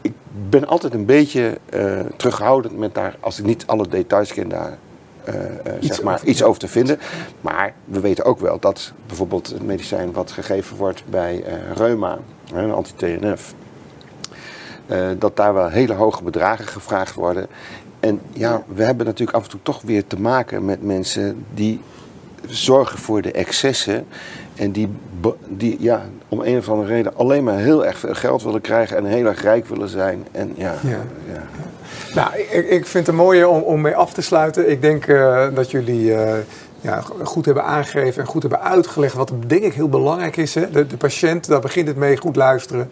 [0.00, 0.12] ik
[0.48, 4.78] ben altijd een beetje eh, terughoudend met daar, als ik niet alle details ken daar.
[5.80, 6.98] Iets zeg maar, over- iets over te vinden.
[7.40, 12.18] Maar we weten ook wel dat bijvoorbeeld het medicijn wat gegeven wordt bij eh, reuma,
[12.54, 13.54] een anti-TNF,
[15.18, 17.46] dat daar wel hele hoge bedragen gevraagd worden.
[18.00, 21.80] En ja, we hebben natuurlijk af en toe toch weer te maken met mensen die
[22.46, 24.06] zorgen voor de excessen.
[24.54, 24.88] En die,
[25.48, 28.96] die ja, om een of andere reden alleen maar heel erg veel geld willen krijgen
[28.96, 30.26] en heel erg rijk willen zijn.
[30.32, 30.88] En ja, Ja.
[31.32, 31.42] ja.
[32.14, 34.70] Nou, ik, ik vind het een mooie om, om mee af te sluiten.
[34.70, 36.38] Ik denk eh, dat jullie eh,
[36.80, 39.14] ja, goed hebben aangegeven en goed hebben uitgelegd.
[39.14, 40.54] Wat denk ik heel belangrijk is.
[40.54, 40.70] Hè?
[40.70, 42.90] De, de patiënt, daar begint het mee, goed luisteren.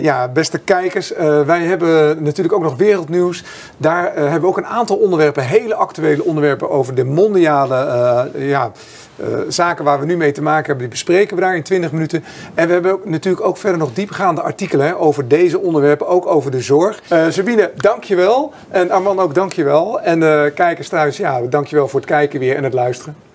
[0.00, 1.12] ja, beste kijkers,
[1.46, 3.44] wij hebben natuurlijk ook nog wereldnieuws.
[3.76, 8.72] Daar hebben we ook een aantal onderwerpen, hele actuele onderwerpen over de mondiale ja,
[9.20, 11.92] uh, zaken waar we nu mee te maken hebben, die bespreken we daar in 20
[11.92, 12.24] minuten.
[12.54, 16.50] En we hebben natuurlijk ook verder nog diepgaande artikelen hè, over deze onderwerpen, ook over
[16.50, 17.02] de zorg.
[17.12, 18.52] Uh, Sabine, dankjewel.
[18.68, 20.00] En Arman ook dankjewel.
[20.00, 23.27] En uh, kijkers thuis, ja, dankjewel voor het kijken weer en het luisteren.